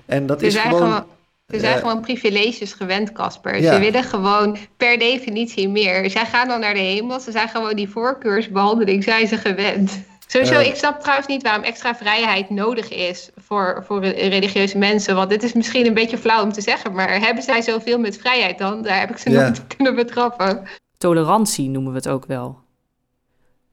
[0.05, 1.05] En dat is gewoon...
[1.47, 3.61] ze zijn eh, gewoon privileges gewend, Casper.
[3.61, 3.73] Ja.
[3.73, 6.09] Ze willen gewoon per definitie meer.
[6.09, 7.19] Zij gaan dan naar de hemel.
[7.19, 9.99] Ze zijn gewoon die voorkeursbehandeling, zijn ze gewend.
[10.33, 10.67] Sowieso, Eh.
[10.67, 15.15] ik snap trouwens niet waarom extra vrijheid nodig is voor, voor re- religieuze mensen.
[15.15, 18.17] Want dit is misschien een beetje flauw om te zeggen, maar hebben zij zoveel met
[18.17, 18.81] vrijheid dan?
[18.81, 19.41] Daar heb ik ze Ja.
[19.41, 20.67] nooit kunnen betrappen.
[20.97, 22.59] Tolerantie noemen we het ook wel.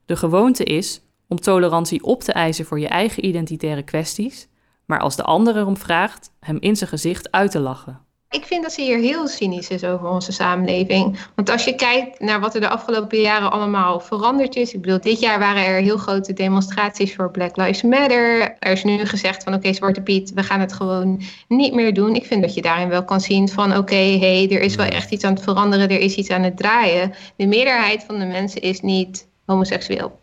[0.05, 4.47] De gewoonte is om tolerantie op te eisen voor je eigen identitaire kwesties,
[4.85, 7.99] maar als de ander erom vraagt, hem in zijn gezicht uit te lachen.
[8.31, 11.19] Ik vind dat ze hier heel cynisch is over onze samenleving.
[11.35, 14.73] Want als je kijkt naar wat er de afgelopen jaren allemaal veranderd is.
[14.73, 18.55] Ik bedoel, dit jaar waren er heel grote demonstraties voor Black Lives Matter.
[18.59, 22.15] Er is nu gezegd van oké, Zwarte Piet, we gaan het gewoon niet meer doen.
[22.15, 25.11] Ik vind dat je daarin wel kan zien van oké, hey, er is wel echt
[25.11, 25.89] iets aan het veranderen.
[25.89, 27.13] Er is iets aan het draaien.
[27.35, 30.19] De meerderheid van de mensen is niet homoseksueel.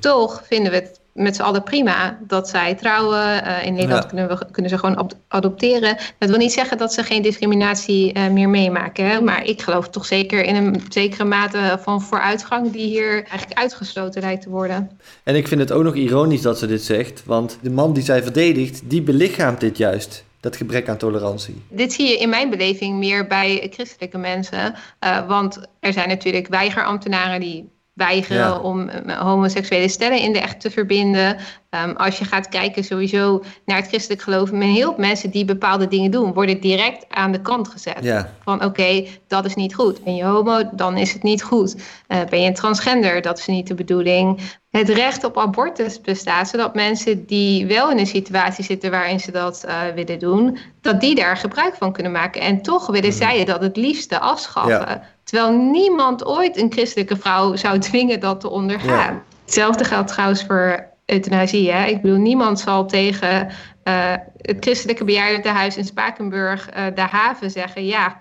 [0.00, 3.44] Toch vinden we het met z'n allen prima dat zij trouwen.
[3.44, 4.08] Eh, in Nederland Ja.
[4.08, 5.96] kunnen, we, kunnen ze gewoon ad- adopteren.
[6.18, 9.06] Dat wil niet zeggen dat ze geen discriminatie eh, meer meemaken.
[9.10, 9.20] Hè?
[9.20, 12.72] Maar ik geloof toch zeker in een zekere mate van vooruitgang...
[12.72, 14.90] die hier eigenlijk uitgesloten lijkt te worden.
[15.24, 18.02] En ik vind het ook nog ironisch dat ze dit zegt, want de man die
[18.02, 21.62] zij verdedigt, die belichaamt dit juist, dat gebrek aan tolerantie.
[21.68, 24.74] Dit zie je in mijn beleving meer bij christelijke mensen.
[24.98, 28.58] Eh, want er zijn natuurlijk weigerambtenaren die weigeren Ja.
[28.58, 31.36] om eh, homoseksuele stellen in de echt te verbinden.
[31.70, 34.52] Ehm, als je gaat kijken sowieso naar het christelijk geloof...
[34.52, 36.32] met heel veel mensen die bepaalde dingen doen...
[36.32, 37.98] worden direct aan de kant gezet.
[38.00, 40.04] Ja, Van oké, dat is niet goed.
[40.04, 41.76] Ben je homo, dan is het niet goed.
[42.06, 44.40] Eh, ben je een transgender, dat is niet de bedoeling.
[44.70, 49.30] Het recht op abortus bestaat, zodat mensen die wel in een situatie zitten waarin ze
[49.30, 52.40] dat eh, willen doen, dat die daar gebruik van kunnen maken.
[52.40, 54.88] En toch willen zij dat het liefste afschaffen.
[54.88, 55.02] Ja.
[55.28, 59.14] Terwijl niemand ooit een christelijke vrouw zou dwingen dat te ondergaan.
[59.14, 59.22] Ja.
[59.44, 61.72] Hetzelfde geldt trouwens voor euthanasie.
[61.72, 61.86] Hè?
[61.86, 63.48] Ik bedoel, niemand zal tegen
[63.82, 67.86] eh, het christelijke bejaardentehuis in Spakenburg, eh, de haven, zeggen...
[67.86, 68.20] ja,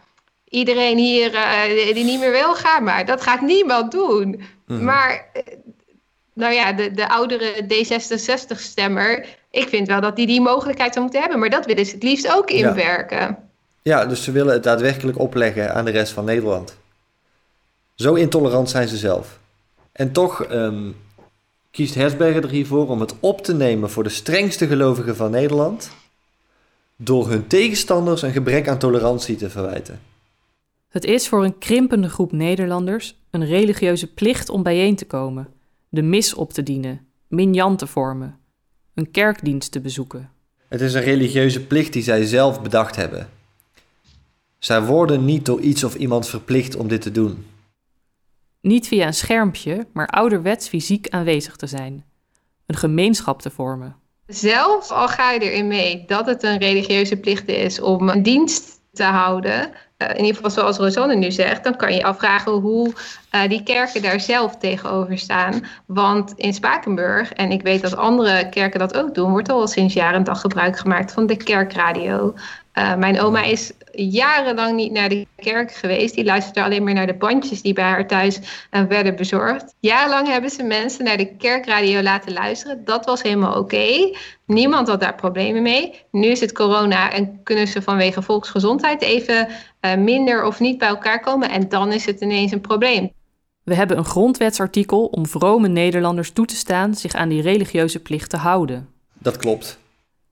[0.49, 3.05] iedereen hier eh, die niet meer wil, ga maar.
[3.05, 4.41] Dat gaat niemand doen.
[4.65, 5.41] Maar, eh,
[6.33, 9.25] nou ja, de, de oudere D66-stemmer...
[9.51, 11.39] ik vind wel dat die die mogelijkheid zou moeten hebben.
[11.39, 12.67] Maar dat willen ze het liefst ook Ja.
[12.67, 13.37] inwerken.
[13.81, 16.77] ja, dus ze willen het daadwerkelijk opleggen aan de rest van Nederland.
[17.97, 19.39] Zo intolerant zijn ze zelf.
[19.91, 20.91] En toch ehm,
[21.71, 25.91] kiest Hersberger er hiervoor om het op te nemen voor de strengste gelovigen van Nederland,
[26.95, 29.99] door hun tegenstanders een gebrek aan tolerantie te verwijten.
[30.87, 35.47] Het is voor een krimpende groep Nederlanders een religieuze plicht om bijeen te komen,
[35.89, 38.37] de mis op te dienen, minjan te vormen,
[38.93, 40.29] een kerkdienst te bezoeken.
[40.67, 43.29] Het is een religieuze plicht die zij zelf bedacht hebben.
[44.59, 47.45] Zij worden niet door iets of iemand verplicht om dit te doen.
[48.67, 52.05] Niet via een schermpje, maar ouderwets fysiek aanwezig te zijn.
[52.65, 53.95] Een gemeenschap te vormen.
[54.25, 58.79] Zelfs al ga je erin mee dat het een religieuze plicht is om een dienst
[58.93, 62.93] te houden, uh, in ieder geval zoals Rosanne nu zegt, dan kan je afvragen hoe
[63.31, 65.63] uh, die kerken daar zelf tegenover staan.
[65.85, 69.93] Want in Spakenburg, en ik weet dat andere kerken dat ook doen, wordt al sinds
[69.93, 72.33] jaren en dag gebruik gemaakt van de kerkradio.
[72.77, 76.15] Uh, mijn oma is jarenlang niet naar de kerk geweest.
[76.15, 78.39] Die luisterde alleen maar naar de bandjes die bij haar thuis
[78.71, 79.73] uh, werden bezorgd.
[79.79, 82.85] Jarenlang hebben ze mensen naar de kerkradio laten luisteren.
[82.85, 83.59] Dat was helemaal oké.
[83.59, 84.15] Okay.
[84.45, 86.05] Niemand had daar problemen mee.
[86.11, 89.47] Nu is het corona en kunnen ze vanwege volksgezondheid even
[89.81, 91.49] uh, minder of niet bij elkaar komen.
[91.49, 93.11] En dan is het ineens een probleem.
[93.63, 98.29] We hebben een grondwetsartikel om vrome Nederlanders toe te staan zich aan die religieuze plicht
[98.29, 98.89] te houden.
[99.13, 99.79] Dat klopt.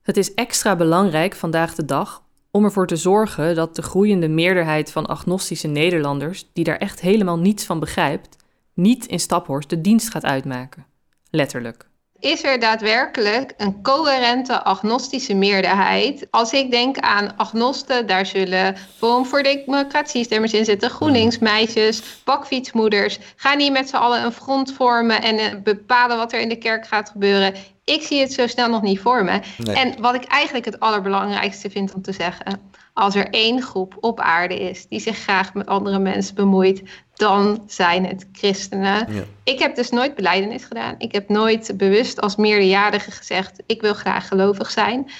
[0.02, 2.24] Het is extra belangrijk vandaag de dag
[2.56, 7.38] om ervoor te zorgen dat de groeiende meerderheid van agnostische Nederlanders, die daar echt helemaal
[7.38, 8.36] niets van begrijpt,
[8.74, 10.86] niet in Staphorst de dienst gaat uitmaken.
[11.30, 11.88] Letterlijk.
[12.18, 16.26] Is er daadwerkelijk een coherente agnostische meerderheid?
[16.30, 23.18] Als ik denk aan agnosten, daar zullen Forum voor Democratie stemmers in zitten, GroenLinks-meisjes, bakfietsmoeders.
[23.36, 26.86] Gaan die met z'n allen een front vormen en bepalen wat er in de kerk
[26.86, 27.54] gaat gebeuren?
[27.86, 29.40] Ik zie het zo snel nog niet voor me.
[29.58, 29.76] Nee.
[29.76, 32.60] En wat ik eigenlijk het allerbelangrijkste vind om te zeggen.
[32.92, 36.82] Als er één groep op aarde is die zich graag met andere mensen bemoeit,
[37.14, 39.12] dan zijn het christenen.
[39.12, 39.22] Ja.
[39.44, 40.94] Ik heb dus nooit beleidenis gedaan.
[40.98, 45.10] Ik heb nooit bewust als meerderjarige gezegd: ik wil graag gelovig zijn.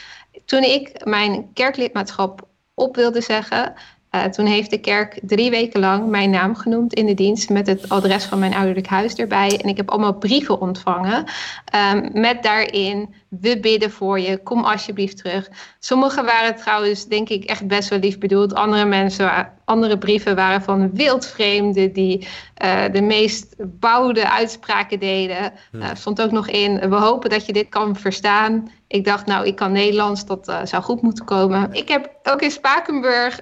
[0.44, 3.74] Toen ik mijn kerklidmaatschap op wilde zeggen,
[4.10, 7.66] uh, toen heeft de kerk drie weken lang mijn naam genoemd in de dienst met
[7.66, 9.60] het adres van mijn ouderlijk huis erbij.
[9.62, 11.24] En ik heb allemaal brieven ontvangen
[11.94, 15.50] um, met daarin we bidden voor je, kom alsjeblieft terug.
[15.78, 18.54] Sommige waren trouwens denk ik echt best wel lief bedoeld.
[18.54, 22.26] Andere mensen, andere brieven waren van wildvreemden die
[22.64, 25.52] uh, de meest bouwde uitspraken deden.
[25.72, 28.70] Uh, stond ook nog in, we hopen dat je dit kan verstaan.
[28.88, 31.72] Ik dacht, nou, ik kan Nederlands, dat uh, zou goed moeten komen.
[31.72, 33.38] Ik heb ook in Spakenburg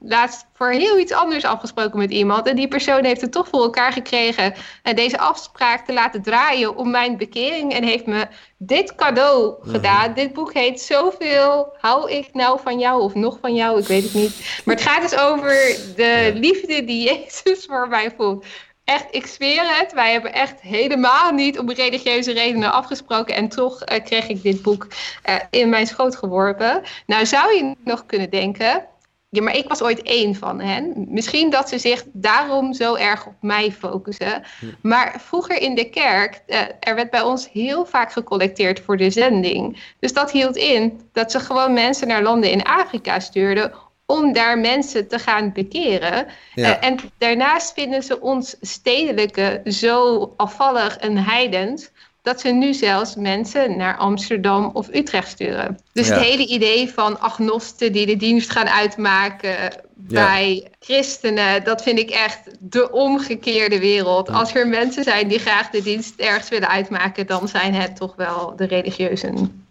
[0.00, 2.46] laatst voor heel iets anders afgesproken met iemand.
[2.46, 4.54] En die persoon heeft het toch voor elkaar gekregen
[4.94, 7.72] deze afspraak te laten draaien om mijn bekering.
[7.72, 10.08] En heeft me dit cadeau gedaan.
[10.08, 10.14] Mm.
[10.14, 14.02] Dit boek heet Zoveel hou ik nou van jou of nog van jou, ik weet
[14.02, 14.62] het niet.
[14.64, 15.54] Maar het gaat dus over
[15.96, 18.46] de liefde die Jezus voor mij voelt.
[18.84, 23.34] Echt, ik zweer het, wij hebben echt helemaal niet om religieuze redenen afgesproken.
[23.34, 24.86] En toch uh, kreeg ik dit boek
[25.28, 26.82] uh, in mijn schoot geworpen.
[27.06, 28.86] Nou zou je nog kunnen denken,
[29.28, 31.06] ja, maar ik was ooit één van hen.
[31.08, 34.42] Misschien dat ze zich daarom zo erg op mij focussen.
[34.82, 39.10] Maar vroeger in de kerk, uh, er werd bij ons heel vaak gecollecteerd voor de
[39.10, 39.92] zending.
[40.00, 43.72] Dus dat hield in dat ze gewoon mensen naar landen in Afrika stuurden
[44.12, 46.26] om daar mensen te gaan bekeren.
[46.54, 46.68] Ja.
[46.68, 53.14] Uh, en daarnaast vinden ze ons stedelijke zo afvallig en heidend dat ze nu zelfs
[53.14, 55.78] mensen naar Amsterdam of Utrecht sturen.
[55.92, 56.14] Dus ja.
[56.14, 59.56] het hele idee van agnosten die de dienst gaan uitmaken
[59.94, 60.68] bij ja.
[60.80, 64.28] christenen, dat vind ik echt de omgekeerde wereld.
[64.28, 64.34] Ja.
[64.34, 68.16] Als er mensen zijn die graag de dienst ergens willen uitmaken, dan zijn het toch
[68.16, 69.66] wel de religieuzen.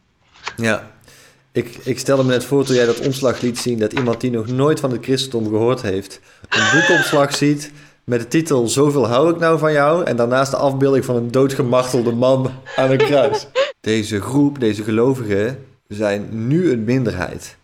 [0.57, 0.91] Ja,
[1.51, 4.31] ik, ik stelde me net voor toen jij dat omslag liet zien, dat iemand die
[4.31, 7.71] nog nooit van het christendom gehoord heeft, een boekomslag ziet
[8.03, 11.31] met de titel Zoveel hou ik nou van jou en daarnaast de afbeelding van een
[11.31, 13.47] doodgemartelde man aan een kruis.
[13.81, 17.57] deze groep, deze gelovigen, zijn nu een minderheid.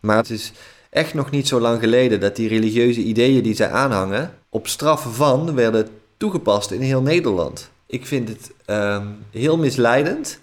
[0.00, 0.52] Maar het is
[0.90, 5.06] echt nog niet zo lang geleden dat die religieuze ideeën die zij aanhangen op straf
[5.14, 7.70] van werden toegepast in heel Nederland.
[7.86, 10.40] Ik vind het uh, heel misleidend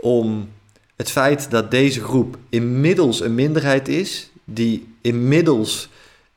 [0.00, 0.48] om
[0.98, 5.88] het feit dat deze groep inmiddels een minderheid is, die inmiddels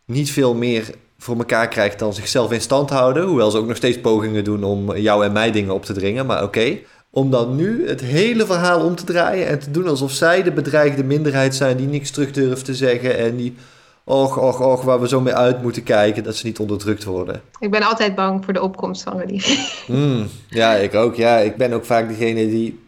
[0.06, 3.24] niet veel meer voor elkaar krijgt dan zichzelf in stand houden.
[3.24, 6.26] Hoewel ze ook nog steeds pogingen doen om jou en mij dingen op te dringen.
[6.26, 6.46] Maar oké.
[6.46, 6.86] Okay.
[7.10, 10.52] Om dan nu het hele verhaal om te draaien en te doen alsof zij de
[10.52, 13.56] bedreigde minderheid zijn die niks terug durft te zeggen en die,
[14.04, 17.42] och, och, och, waar we zo mee uit moeten kijken dat ze niet onderdrukt worden.
[17.60, 19.60] Ik ben altijd bang voor de opkomst van religie.
[19.88, 21.16] Mm, ja, ik ook.
[21.16, 22.80] Ja, ik ben ook vaak degene die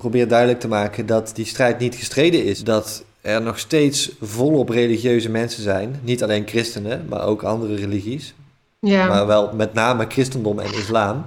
[0.00, 2.64] probeert duidelijk te maken dat die strijd niet gestreden is.
[2.64, 6.00] Dat er nog steeds volop religieuze mensen zijn.
[6.02, 8.34] Niet alleen christenen, maar ook andere religies.
[8.78, 9.06] Ja.
[9.06, 11.26] Maar wel met name christendom en islam.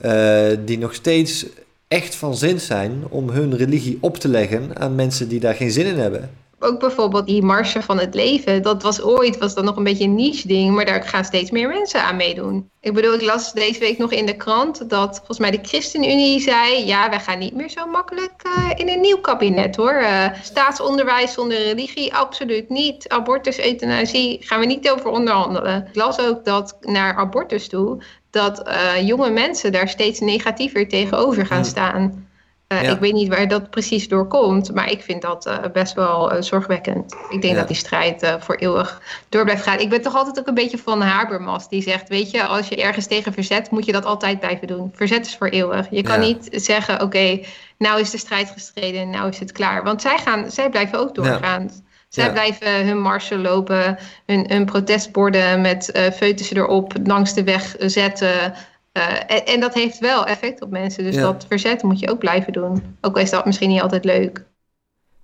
[0.00, 1.46] Uh, die nog steeds
[1.88, 5.70] echt van zin zijn om hun religie op te leggen aan mensen die daar geen
[5.70, 6.30] zin in hebben.
[6.64, 8.62] Ook bijvoorbeeld die Marsen van het Leven.
[8.62, 11.50] Dat was ooit was dat nog een beetje een niche ding, maar daar gaan steeds
[11.50, 12.70] meer mensen aan meedoen.
[12.80, 16.40] Ik bedoel, ik las deze week nog in de krant dat volgens mij de ChristenUnie
[16.40, 19.94] zei: ja, wij gaan niet meer zo makkelijk uh, in een nieuw kabinet hoor.
[19.94, 23.08] Uh, staatsonderwijs zonder religie, absoluut niet.
[23.08, 25.86] Abortus, euthanasie, gaan we niet over onderhandelen.
[25.88, 31.46] Ik las ook dat naar abortus toe, dat uh, jonge mensen daar steeds negatiever tegenover
[31.46, 32.32] gaan staan.
[32.74, 32.90] Uh, ja.
[32.90, 36.32] Ik weet niet waar dat precies door komt, maar ik vind dat uh, best wel
[36.32, 37.14] uh, zorgwekkend.
[37.30, 37.58] Ik denk ja.
[37.58, 39.78] dat die strijd voor eeuwig door blijft gaan.
[39.78, 42.82] Ik ben toch altijd ook een beetje van Habermas, die zegt: Weet je, als je
[42.82, 44.92] ergens tegen verzet, moet je dat altijd blijven doen.
[44.94, 45.86] Verzet is voor eeuwig.
[45.90, 46.26] Je kan ja.
[46.26, 47.46] niet zeggen: Oké, okay,
[47.78, 49.82] nou is de strijd gestreden, nou is het klaar.
[49.82, 51.70] Want zij, gaan, zij blijven ook doorgaan.
[52.08, 58.54] Zij blijven hun marsen lopen, hun, hun protestborden met uh, erop langs de weg zetten.
[58.96, 61.04] Uh, en, en, dat heeft wel effect op mensen.
[61.04, 61.20] Dus ja.
[61.20, 62.96] dat verzet moet je ook blijven doen.
[63.00, 64.44] Ook al is dat misschien niet altijd leuk.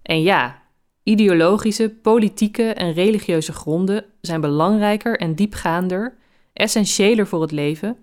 [0.02, 0.62] En ja,
[1.02, 6.14] ideologische, politieke en religieuze gronden zijn belangrijker en diepgaander,
[6.52, 7.96] essentiëler voor het leven,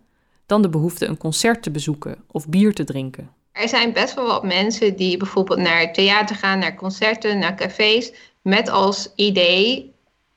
[0.46, 3.32] dan de behoefte een concert te bezoeken of bier te drinken.
[3.52, 8.14] Er zijn best wel wat mensen die bijvoorbeeld naar theater gaan, naar concerten, naar cafés,
[8.42, 9.94] met als idee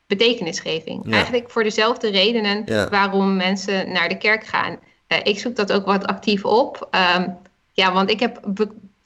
[0.07, 1.05] betekenisgeving.
[1.05, 1.13] Ja.
[1.13, 2.89] Eigenlijk voor dezelfde redenen ja.
[2.89, 4.79] waarom mensen naar de kerk gaan.
[5.13, 6.89] Uh, ik zoek dat ook wat actief op.
[7.17, 7.39] Um,
[7.73, 8.41] ja, want ik heb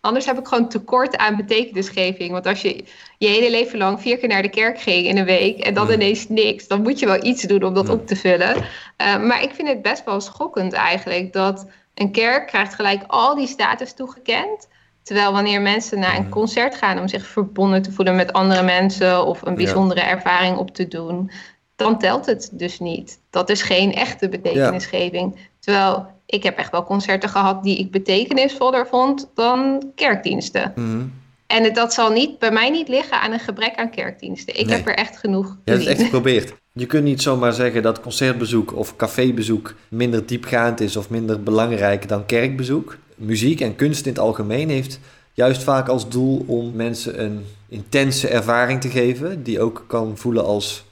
[0.05, 2.31] anders heb ik gewoon tekort aan betekenisgeving.
[2.31, 2.85] Want als je
[3.19, 5.87] je hele leven lang vier keer naar de kerk ging in een week en dan
[5.87, 5.93] mm.
[5.93, 7.91] ineens niks, dan moet je wel iets doen om dat mm.
[7.91, 8.57] op te vullen.
[8.57, 13.35] Uh, maar ik vind het best wel schokkend eigenlijk dat een kerk krijgt gelijk al
[13.35, 14.69] die status toegekend.
[15.03, 19.27] Terwijl wanneer mensen naar een concert gaan om zich verbonden te voelen met andere mensen
[19.27, 20.07] of een bijzondere ja.
[20.07, 21.31] ervaring op te doen,
[21.77, 23.21] dan telt het dus niet.
[23.31, 25.33] Dat is geen echte betekenisgeving.
[25.35, 25.41] Ja.
[25.65, 30.73] Terwijl ik heb echt wel concerten gehad die ik betekenisvoller vond dan kerkdiensten.
[30.75, 31.13] Mm.
[31.47, 34.59] En dat zal niet, bij mij niet liggen aan een gebrek aan kerkdiensten.
[34.59, 34.77] Ik nee.
[34.77, 35.47] heb er echt genoeg.
[35.65, 36.55] Je hebt het echt geprobeerd.
[36.73, 42.09] Je kunt niet zomaar zeggen dat concertbezoek of cafébezoek minder diepgaand is of minder belangrijk
[42.09, 42.97] dan kerkbezoek.
[43.15, 45.01] Muziek en kunst in het algemeen heeft
[45.33, 50.45] juist vaak als doel om mensen een intense ervaring te geven, die ook kan voelen
[50.45, 50.85] als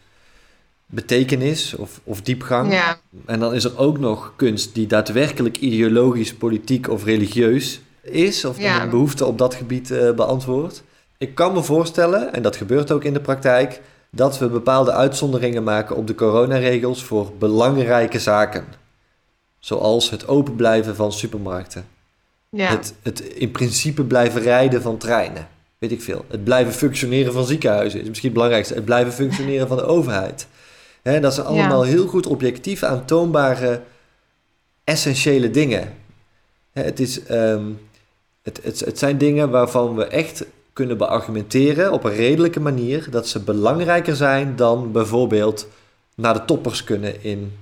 [0.93, 2.73] betekenis of, of diepgang.
[2.73, 2.99] Ja.
[3.27, 8.59] En dan is er ook nog kunst die daadwerkelijk ideologisch, politiek of religieus is, of
[8.59, 8.83] ja.
[8.83, 10.83] een behoefte op dat gebied uh, beantwoordt.
[11.19, 15.63] Ik kan me voorstellen, en dat gebeurt ook in de praktijk, dat we bepaalde uitzonderingen
[15.63, 18.65] maken op de coronaregels voor belangrijke zaken.
[19.59, 21.85] Zoals het open blijven van supermarkten.
[22.49, 22.69] Ja.
[22.69, 25.49] Het, het in principe blijven rijden van treinen.
[25.79, 26.25] Weet ik veel.
[26.29, 28.75] Het blijven functioneren van ziekenhuizen is misschien het belangrijkste.
[28.75, 30.47] Het blijven functioneren van de overheid.
[31.03, 31.91] He, dat zijn allemaal ja.
[31.91, 33.83] heel goed objectief aantoonbare
[34.85, 35.95] essentiële dingen.
[36.73, 37.81] He, het, is, um,
[38.43, 43.29] het, het, het zijn dingen waarvan we echt kunnen beargumenteren op een redelijke manier dat
[43.29, 45.69] ze belangrijker zijn dan bijvoorbeeld
[46.15, 47.59] naar de toppers kunnen in,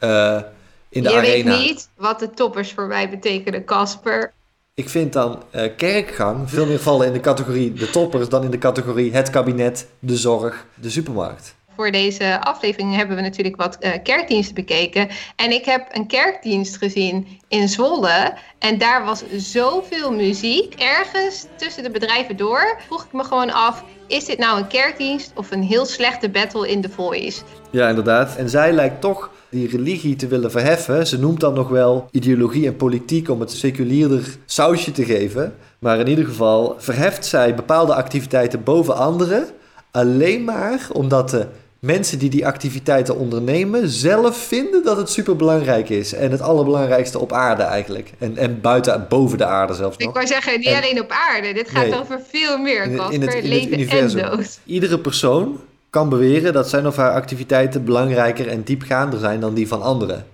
[0.00, 0.36] uh,
[0.88, 1.50] in de Je arena.
[1.50, 4.32] weet niet wat de toppers voor mij betekenen, Casper.
[4.74, 8.50] Ik vind dan uh, kerkgang veel meer vallen in de categorie de toppers dan in
[8.50, 11.54] de categorie het kabinet, de zorg, de supermarkt.
[11.76, 15.08] Voor deze aflevering hebben we natuurlijk wat uh, kerkdiensten bekeken.
[15.36, 18.34] En ik heb een kerkdienst gezien in Zwolle.
[18.58, 20.74] En daar was zoveel muziek.
[20.74, 23.84] Ergens tussen de bedrijven door vroeg ik me gewoon af...
[24.06, 27.42] is dit nou een kerkdienst of een heel slechte battle in The Voice?
[27.70, 28.36] Ja, inderdaad.
[28.36, 31.06] En zij lijkt toch die religie te willen verheffen.
[31.06, 35.54] Ze noemt dan nog wel ideologie en politiek om het seculierder sausje te geven.
[35.78, 39.46] Maar in ieder geval verheft zij bepaalde activiteiten boven andere...
[39.90, 41.46] alleen maar omdat de
[41.84, 46.12] mensen die die activiteiten ondernemen zelf vinden dat het superbelangrijk is.
[46.12, 48.12] En het allerbelangrijkste op aarde eigenlijk.
[48.18, 50.08] En, en buiten, boven de aarde zelfs nog.
[50.08, 51.52] Ik wou zeggen, niet en, alleen op aarde.
[51.52, 54.18] Dit gaat nee, over veel meer, in, in, het, in universum.
[54.20, 54.58] en dood.
[54.64, 59.68] Iedere persoon kan beweren dat zijn of haar activiteiten belangrijker en diepgaander zijn dan die
[59.68, 60.26] van anderen.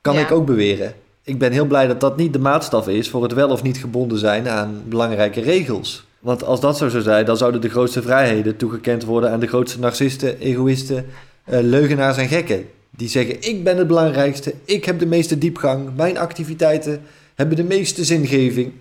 [0.00, 0.20] Kan Ja.
[0.20, 0.94] ik ook beweren.
[1.24, 3.78] Ik ben heel blij dat dat niet de maatstaf is voor het wel of niet
[3.78, 6.04] gebonden zijn aan belangrijke regels.
[6.22, 9.46] Want als dat zo zou zijn, dan zouden de grootste vrijheden toegekend worden aan de
[9.46, 11.06] grootste narcisten, egoïsten,
[11.44, 12.66] eh, leugenaars en gekken.
[12.90, 17.00] Die zeggen: Ik ben het belangrijkste, ik heb de meeste diepgang, mijn activiteiten
[17.34, 18.72] hebben de meeste zingeving.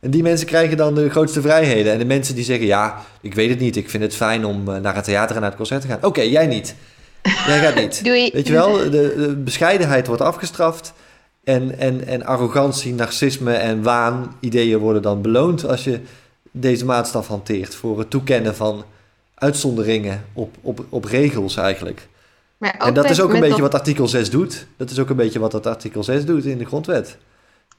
[0.00, 1.92] En die mensen krijgen dan de grootste vrijheden.
[1.92, 4.68] En de mensen die zeggen: Ja, ik weet het niet, ik vind het fijn om
[4.68, 6.02] eh, naar het theater en naar het concert te gaan.
[6.02, 6.74] Oké, jij niet.
[7.22, 8.00] Jij gaat niet.
[8.04, 8.30] Doei.
[8.32, 10.92] Weet je wel, de, de bescheidenheid wordt afgestraft.
[11.44, 16.00] En, en, en arrogantie, narcisme en waan, ideeën worden dan beloond als je
[16.60, 18.84] deze maatstaf hanteert voor het toekennen van
[19.34, 22.06] uitzonderingen op, op, op regels eigenlijk.
[22.56, 24.66] Maar En dat is ook een beetje dat- wat artikel 6 doet.
[24.76, 27.16] Dat is ook een beetje wat dat artikel 6 doet in de grondwet.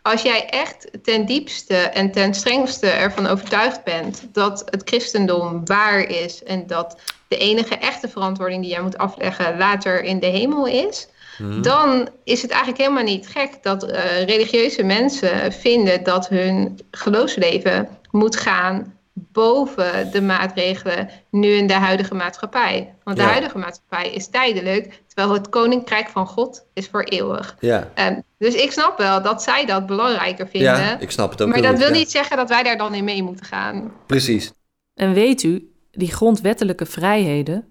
[0.01, 5.99] als jij echt ten diepste en ten strengste ervan overtuigd bent dat het christendom waar
[5.99, 6.97] is en dat
[7.27, 11.61] de enige echte verantwoording die jij moet afleggen later in de hemel is, Mhm.
[11.61, 17.87] dan is het eigenlijk helemaal niet gek dat eh, religieuze mensen vinden dat hun geloofsleven
[18.11, 22.95] moet gaan boven de maatregelen nu in de huidige maatschappij.
[23.03, 23.29] Want de Ja.
[23.29, 27.55] huidige maatschappij is tijdelijk, terwijl het koninkrijk van God is voor eeuwig.
[27.59, 27.91] Ja.
[27.93, 30.73] Ehm, dus ik snap wel dat zij dat belangrijker vinden.
[30.79, 31.93] Ja, ik snap het ook maar dat goed, wil ja.
[31.93, 33.91] niet zeggen dat wij daar dan in mee moeten gaan.
[34.05, 34.51] Precies.
[34.93, 37.67] En weet u, die grondwettelijke vrijheden,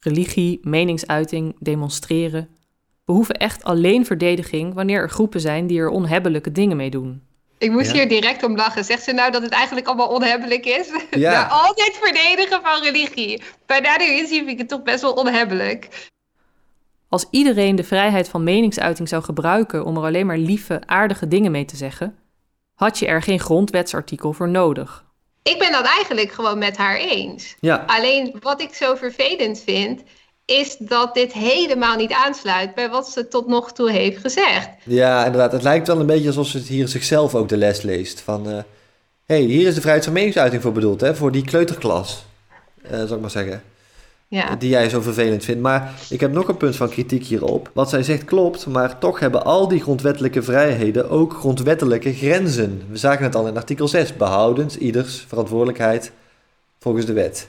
[0.00, 2.48] religie, meningsuiting, demonstreren,
[3.04, 7.22] behoeven echt alleen verdediging wanneer er groepen zijn die er onhebbelijke dingen mee doen.
[7.58, 7.92] Ik moest Ja.
[7.92, 8.84] hier direct om lachen.
[8.84, 10.88] Zegt ze nou dat het eigenlijk allemaal onhebbelijk is?
[11.10, 11.32] Ja.
[11.48, 13.42] Nou, altijd verdedigen van religie.
[13.66, 15.88] Bij nader inzien vind ik het toch best wel onhebbelijk.
[17.08, 21.50] Als iedereen de vrijheid van meningsuiting zou gebruiken om er alleen maar lieve, aardige dingen
[21.50, 22.18] mee te zeggen,
[22.74, 25.04] had je er geen grondwetsartikel voor nodig.
[25.42, 27.56] Ik ben dat eigenlijk gewoon met haar eens.
[27.60, 27.84] Ja.
[27.86, 30.02] Alleen wat ik zo vervelend vind,
[30.48, 34.68] is dat dit helemaal niet aansluit bij wat ze tot nog toe heeft gezegd.
[34.84, 35.52] Ja, inderdaad.
[35.52, 38.20] Het lijkt wel een beetje alsof ze hier zichzelf ook de les leest.
[38.20, 38.62] Van, hé,
[39.26, 41.14] hey, hier is de vrijheid van meningsuiting voor bedoeld, hè?
[41.14, 42.24] Voor die kleuterklas,
[42.82, 43.62] eh zal ik maar zeggen.
[44.28, 44.56] Ja.
[44.56, 45.60] Die jij zo vervelend vindt.
[45.60, 47.70] Maar ik heb nog een punt van kritiek hierop.
[47.74, 52.82] Wat zij zegt klopt, maar toch hebben al die grondwettelijke vrijheden ook grondwettelijke grenzen.
[52.90, 54.16] We zagen het al in artikel 6.
[54.16, 56.12] Behoudens ieders verantwoordelijkheid
[56.78, 57.48] volgens de wet.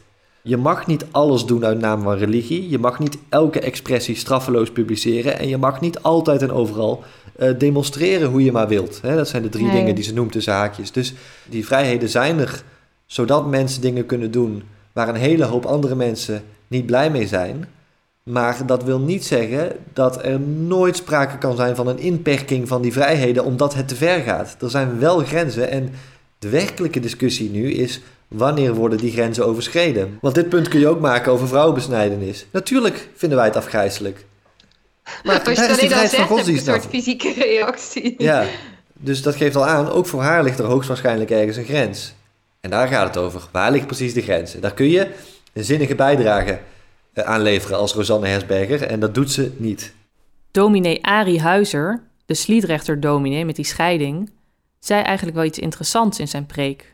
[0.50, 2.70] Je mag niet alles doen uit naam van religie.
[2.70, 5.40] Je mag niet elke expressie straffeloos publiceren.
[5.40, 7.04] En je mag niet altijd en overal
[7.36, 9.00] eh, demonstreren hoe je maar wilt.
[9.02, 9.76] Hè, dat zijn de drie Nee.
[9.76, 10.92] dingen die ze noemt tussen haakjes.
[10.92, 11.14] Dus
[11.50, 12.64] die vrijheden zijn er
[13.06, 17.66] zodat mensen dingen kunnen doen waar een hele hoop andere mensen niet blij mee zijn.
[18.24, 22.82] Maar dat wil niet zeggen dat er nooit sprake kan zijn van een inperking van
[22.82, 24.56] die vrijheden omdat het te ver gaat.
[24.60, 25.90] Er zijn wel grenzen en
[26.40, 30.18] de werkelijke discussie nu is wanneer worden die grenzen overschreden.
[30.22, 32.46] Want dit punt kun je ook maken over vrouwenbesnijdenis.
[32.52, 34.26] Natuurlijk vinden wij het afgrijzelijk.
[35.24, 36.94] Maar Als je daar is die alleen vrijheid al van zegt, heb je een soort
[36.94, 38.16] fysieke reactie.
[38.18, 38.46] Ja,
[38.94, 42.14] dus dat geeft al aan, ook voor haar ligt er hoogstwaarschijnlijk ergens een grens.
[42.60, 43.48] En daar gaat het over.
[43.52, 44.56] Waar ligt precies de grens?
[44.56, 45.08] En daar kun je
[45.54, 46.60] een zinnige bijdrage
[47.14, 48.84] eh, aanleveren als Rosanne Hersberger.
[48.84, 49.94] En dat doet ze niet.
[50.52, 54.30] Dominee Arie Huizer, de Sliedrechter dominee met die scheiding,
[54.80, 56.94] zei eigenlijk wel iets interessants in zijn preek.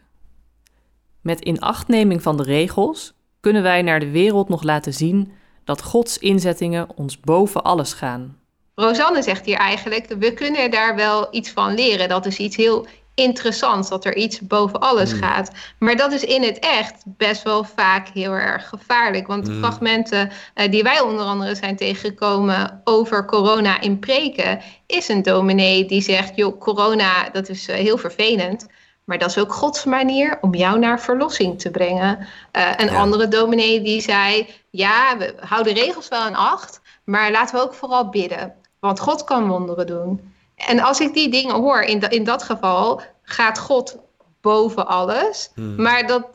[1.25, 5.31] Met inachtneming van de regels kunnen wij naar de wereld nog laten zien
[5.63, 8.37] dat Gods inzettingen ons boven alles gaan.
[8.75, 12.09] Rosanne zegt hier eigenlijk, we kunnen daar wel iets van leren.
[12.09, 15.21] Dat is iets heel interessants, dat er iets boven alles Hmm.
[15.21, 15.51] gaat.
[15.79, 19.27] Maar dat is in het echt best wel vaak heel erg gevaarlijk.
[19.27, 19.59] Want de Hmm.
[19.59, 25.85] fragmenten eh, die wij onder andere zijn tegengekomen over corona in preken, is een dominee
[25.85, 28.67] die zegt, joh, corona, dat is eh, heel vervelend.
[29.05, 32.27] Maar dat is ook Gods manier om jou naar verlossing te brengen.
[32.51, 32.99] Eh, een Ja.
[32.99, 37.73] andere dominee die zei, ja, we houden regels wel in acht, maar laten we ook
[37.73, 38.53] vooral bidden.
[38.79, 40.33] Want God kan wonderen doen.
[40.55, 43.97] En als ik die dingen hoor, in, da- in dat geval gaat God
[44.41, 45.51] boven alles.
[45.55, 45.81] Hmm.
[45.81, 46.27] Maar dat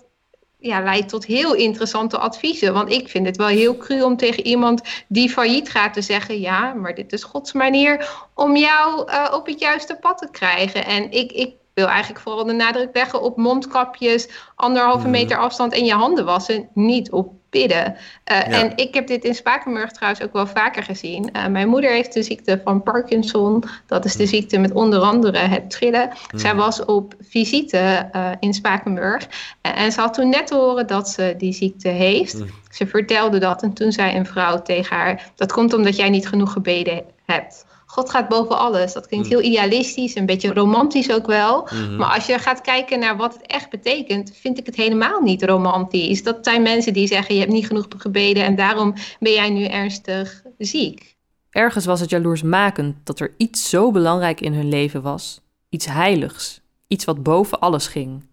[0.58, 2.72] ja, leidt tot heel interessante adviezen.
[2.72, 6.40] Want ik vind het wel heel cru om tegen iemand die failliet gaat te zeggen...
[6.40, 10.84] ja, maar dit is Gods manier om jou eh, op het juiste pad te krijgen.
[10.84, 14.28] En ik, ik wil eigenlijk vooral de nadruk leggen op mondkapjes...
[14.54, 15.10] anderhalve Hmm.
[15.10, 17.96] meter afstand en je handen wassen, niet op bidden.
[18.24, 18.44] Eh, Ja.
[18.44, 21.32] En ik heb dit in Spakenburg trouwens ook wel vaker gezien.
[21.32, 23.64] Eh, mijn moeder heeft de ziekte van Parkinson.
[23.86, 26.10] Dat is de ziekte met onder andere het trillen.
[26.34, 29.28] Zij was op visite eh, in Spakenburg.
[29.60, 32.38] En, en ze had toen net te horen dat ze die ziekte heeft.
[32.38, 32.46] Mm.
[32.70, 35.30] Ze vertelde dat en toen zei een vrouw tegen haar...
[35.36, 37.66] dat komt omdat jij niet genoeg gebeden hebt.
[37.90, 38.92] God gaat boven alles.
[38.92, 39.32] Dat klinkt Mm.
[39.32, 41.62] heel idealistisch, een beetje romantisch ook wel.
[41.62, 41.96] Mhm.
[41.96, 45.42] Maar als je gaat kijken naar wat het echt betekent, vind ik het helemaal niet
[45.42, 46.22] romantisch.
[46.22, 49.64] Dat zijn mensen die zeggen: Je hebt niet genoeg gebeden en daarom ben jij nu
[49.64, 51.16] ernstig ziek.
[51.50, 56.60] Ergens was het jaloersmakend dat er iets zo belangrijk in hun leven was, iets heiligs,
[56.86, 58.24] iets wat boven alles ging,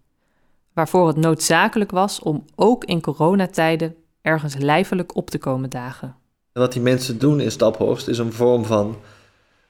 [0.74, 6.16] waarvoor het noodzakelijk was om ook in coronatijden ergens lijfelijk op te komen dagen.
[6.52, 8.96] En wat die mensen doen in Staphorst is een vorm van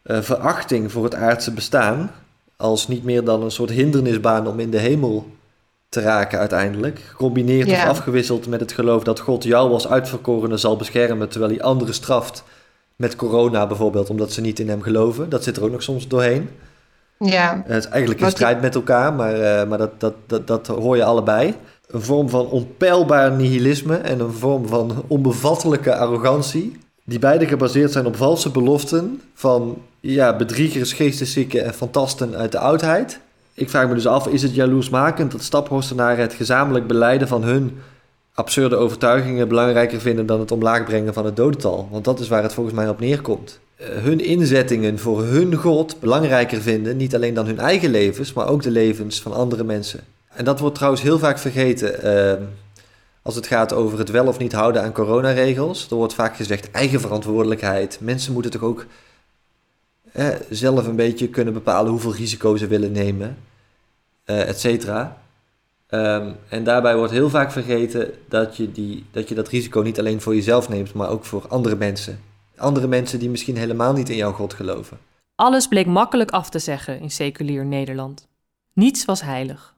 [0.09, 2.11] eh, verachting voor het aardse bestaan.
[2.57, 5.27] Als niet meer dan een soort hindernisbaan om in de hemel
[5.89, 6.99] te raken uiteindelijk.
[6.99, 7.83] Gecombineerd Ja.
[7.83, 11.29] of afgewisseld met het geloof dat God jou als uitverkorene zal beschermen...
[11.29, 12.45] terwijl hij anderen straft
[12.97, 14.11] met corona bijvoorbeeld...
[14.11, 15.29] omdat ze niet in hem geloven.
[15.29, 16.49] Dat zit er ook nog soms doorheen.
[17.19, 20.67] Ja, Het is eigenlijk die- strijd met elkaar, maar, eh, maar dat, dat, dat, dat
[20.67, 21.55] hoor je allebei.
[21.87, 26.77] Een vorm van onpeilbaar nihilisme en een vorm van onbevattelijke arrogantie.
[27.05, 32.59] Die beide gebaseerd zijn op valse beloften van ja, bedriegers, geesteszieken en fantasten uit de
[32.59, 33.21] oudheid.
[33.55, 37.79] Ik vraag me dus af, is het jaloersmakend dat staphorstenaren het gezamenlijk beleiden van hun
[38.35, 41.89] absurde overtuigingen belangrijker vinden dan het omlaag brengen van het dodental?
[41.91, 43.61] Want dat is waar het volgens mij op neerkomt.
[43.77, 48.49] Eh, hun inzettingen voor hun God belangrijker vinden, niet alleen dan hun eigen levens, maar
[48.49, 50.01] ook de levens van andere mensen.
[50.29, 52.43] En dat wordt trouwens heel vaak vergeten eh,
[53.23, 55.87] als het gaat over het wel of niet houden aan coronaregels.
[55.91, 57.99] Er wordt vaak gezegd eigen verantwoordelijkheid.
[58.01, 58.87] Mensen moeten toch ook
[60.19, 63.37] eh, zelf een beetje kunnen bepalen hoeveel risico ze willen nemen,
[64.27, 65.21] uh, et cetera.
[65.87, 69.99] Ehm, en daarbij wordt heel vaak vergeten dat je, die, dat je dat risico niet
[69.99, 72.21] alleen voor jezelf neemt, maar ook voor andere mensen.
[72.57, 74.99] Andere mensen die misschien helemaal niet in jouw God geloven.
[75.35, 78.29] Alles bleek makkelijk af te zeggen in seculier Nederland.
[78.73, 79.75] Niets was heilig.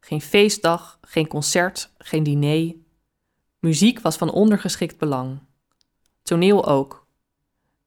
[0.00, 2.74] Geen feestdag, geen concert, geen diner.
[3.58, 5.38] Muziek was van ondergeschikt belang.
[6.22, 7.06] Toneel ook.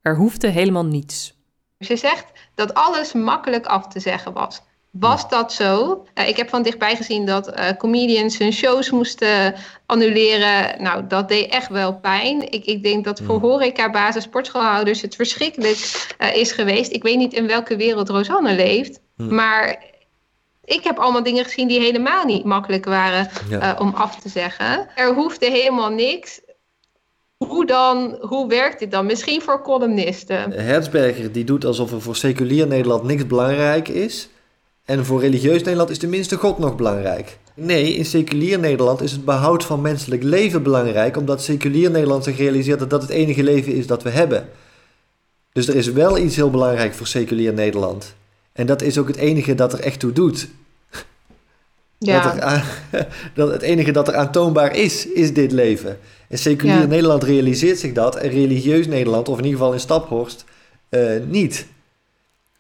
[0.02, 1.42] Er hoefde helemaal niets.
[1.84, 2.26] Ze zegt
[2.56, 4.62] dat alles makkelijk af te zeggen was.
[4.92, 6.04] Was dat zo?
[6.16, 9.56] Uh, ik heb van dichtbij gezien dat uh, comedians hun shows moesten
[9.86, 10.84] annuleren.
[10.84, 12.52] Nou, dat deed echt wel pijn.
[12.52, 16.92] Ik, ik denk dat voor horeca-basis, sportschoolhouders het verschrikkelijk uh, is geweest.
[16.92, 19.00] Ik weet niet in welke wereld Rosanne leeft.
[19.16, 19.84] Maar
[20.66, 23.76] ik heb allemaal dingen gezien die helemaal niet makkelijk waren ja.
[23.80, 24.88] om af te zeggen.
[24.96, 26.42] Er hoefde helemaal niks.
[27.48, 28.18] Hoe dan?
[28.22, 29.06] Hoe werkt dit dan?
[29.06, 30.52] Misschien voor columnisten.
[30.52, 34.30] Herzberger die doet alsof er voor seculier Nederland niks belangrijk is.
[34.86, 37.38] En voor religieus Nederland is tenminste God nog belangrijk.
[37.56, 42.38] Nee, in seculier Nederland is het behoud van menselijk leven belangrijk, omdat seculier Nederland zich
[42.38, 44.50] realiseert dat dat het enige leven is dat we hebben.
[45.52, 48.16] Dus er is wel iets heel belangrijk voor seculier Nederland.
[48.54, 50.48] En dat is ook het enige dat er echt toe doet.
[52.06, 52.24] Ja.
[53.34, 55.98] Dat, er het enige dat er aantoonbaar is, is dit leven.
[56.28, 56.86] En seculier ja.
[56.86, 60.46] Nederland realiseert zich dat en religieus Nederland, of in ieder geval in Staphorst,
[60.90, 61.66] uh, niet.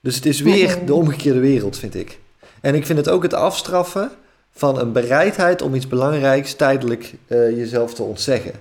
[0.01, 2.19] Dus het is weer de omgekeerde wereld, vind ik.
[2.61, 4.11] En ik vind het ook het afstraffen
[4.51, 8.53] van een bereidheid om iets belangrijks tijdelijk uh, jezelf te ontzeggen.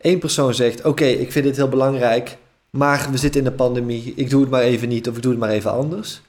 [0.00, 2.36] Eén persoon zegt: Oké, okay, ik vind dit heel belangrijk,
[2.70, 5.30] maar we zitten in de pandemie, ik doe het maar even niet of ik doe
[5.30, 6.20] het maar even anders.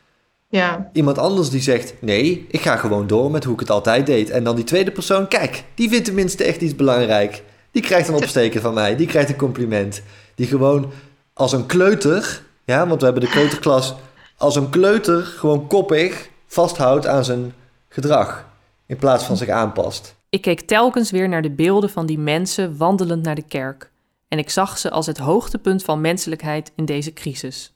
[0.52, 0.90] Ja.
[0.94, 4.30] Iemand anders die zegt: Nee, ik ga gewoon door met hoe ik het altijd deed.
[4.30, 7.44] En dan die tweede persoon: Kijk, die vindt tenminste echt iets belangrijk.
[7.72, 10.04] Die krijgt een opsteken van mij, die krijgt een compliment.
[10.36, 10.92] Die gewoon
[11.34, 13.96] als een kleuter, ja, want we hebben de kleuterklas
[14.38, 17.54] als een kleuter gewoon koppig vasthoudt aan zijn
[17.90, 18.46] gedrag
[18.86, 20.16] in plaats van zich aanpast.
[20.30, 23.92] Ik keek telkens weer naar de beelden van die mensen wandelend naar de kerk
[24.28, 27.74] en ik zag ze als het hoogtepunt van menselijkheid in deze crisis.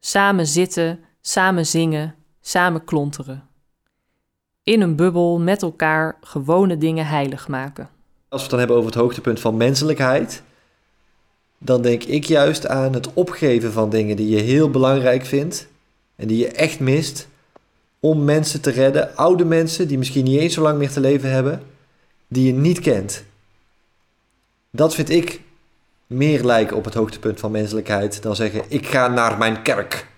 [0.00, 3.42] Samen zitten, samen zingen, samen klonteren.
[4.62, 7.88] In een bubbel met elkaar gewone dingen heilig maken.
[8.28, 10.42] Als we het dan hebben over het hoogtepunt van menselijkheid,
[11.58, 15.68] dan denk ik juist aan het opgeven van dingen die je heel belangrijk vindt
[16.16, 17.28] en die je echt mist
[18.00, 21.30] om mensen te redden, oude mensen die misschien niet eens zo lang meer te leven
[21.30, 21.62] hebben,
[22.28, 23.24] die je niet kent.
[24.70, 25.40] Dat vind ik
[26.06, 30.12] meer lijken op het hoogtepunt van menselijkheid dan zeggen: ik ga naar mijn kerk.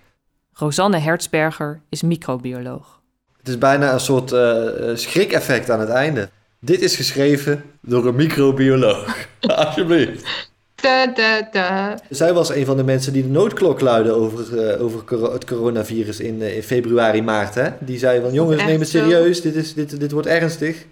[0.59, 3.01] Rosanne Hertzberger is microbioloog.
[3.37, 6.29] Het is bijna een soort uh, schrik-effect aan het einde.
[6.59, 9.27] Dit is geschreven door een microbioloog.
[9.55, 10.49] Alsjeblieft.
[10.75, 11.99] Da, da, da.
[12.09, 16.19] Zij was een van de mensen die de noodklok luidde over, uh, over het coronavirus
[16.19, 17.55] in, uh, in, februari, maart.
[17.55, 17.69] Hè?
[17.79, 20.85] Die zei van jongens, neem het serieus, dit, is, dit, dit wordt ernstig.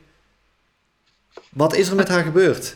[1.49, 2.75] Wat is er met haar gebeurd?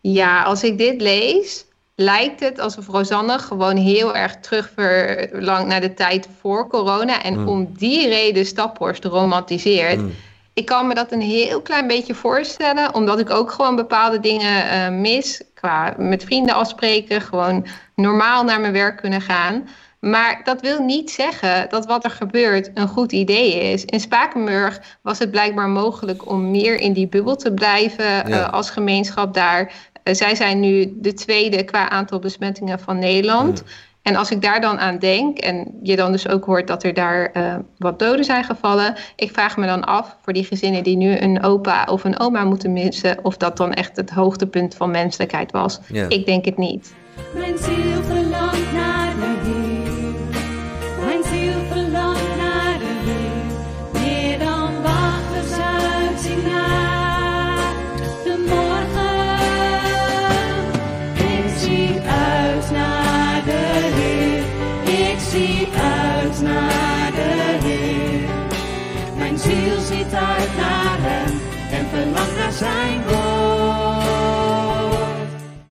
[0.00, 1.64] Ja, als ik dit lees,
[2.00, 7.22] lijkt het alsof Rosanne gewoon heel erg terug verlangt naar de tijd voor corona.
[7.22, 7.48] En mm.
[7.48, 9.98] om die reden Staphorst romantiseert.
[9.98, 10.14] Mm.
[10.52, 14.64] Ik kan me dat een heel klein beetje voorstellen, omdat ik ook gewoon bepaalde dingen
[14.64, 15.42] uh, mis.
[15.54, 19.68] Qua met vrienden afspreken, gewoon normaal naar mijn werk kunnen gaan.
[20.00, 23.84] Maar dat wil niet zeggen dat wat er gebeurt een goed idee is.
[23.84, 28.28] In Spakenburg was het blijkbaar mogelijk om meer in die bubbel te blijven ja.
[28.28, 29.72] uh, als gemeenschap daar.
[30.08, 33.62] Uh, zij zijn nu de tweede qua aantal besmettingen van Nederland.
[33.62, 33.68] Mm.
[34.02, 36.94] En als ik daar dan aan denk, en je dan dus ook hoort dat er
[36.94, 40.96] daar uh, wat doden zijn gevallen, ik vraag me dan af voor die gezinnen die
[40.96, 44.90] nu een opa of een oma moeten missen, of dat dan echt het hoogtepunt van
[44.90, 45.80] menselijkheid was.
[46.08, 46.94] Ik denk het niet.
[47.34, 48.67] Mijn ziel verlangt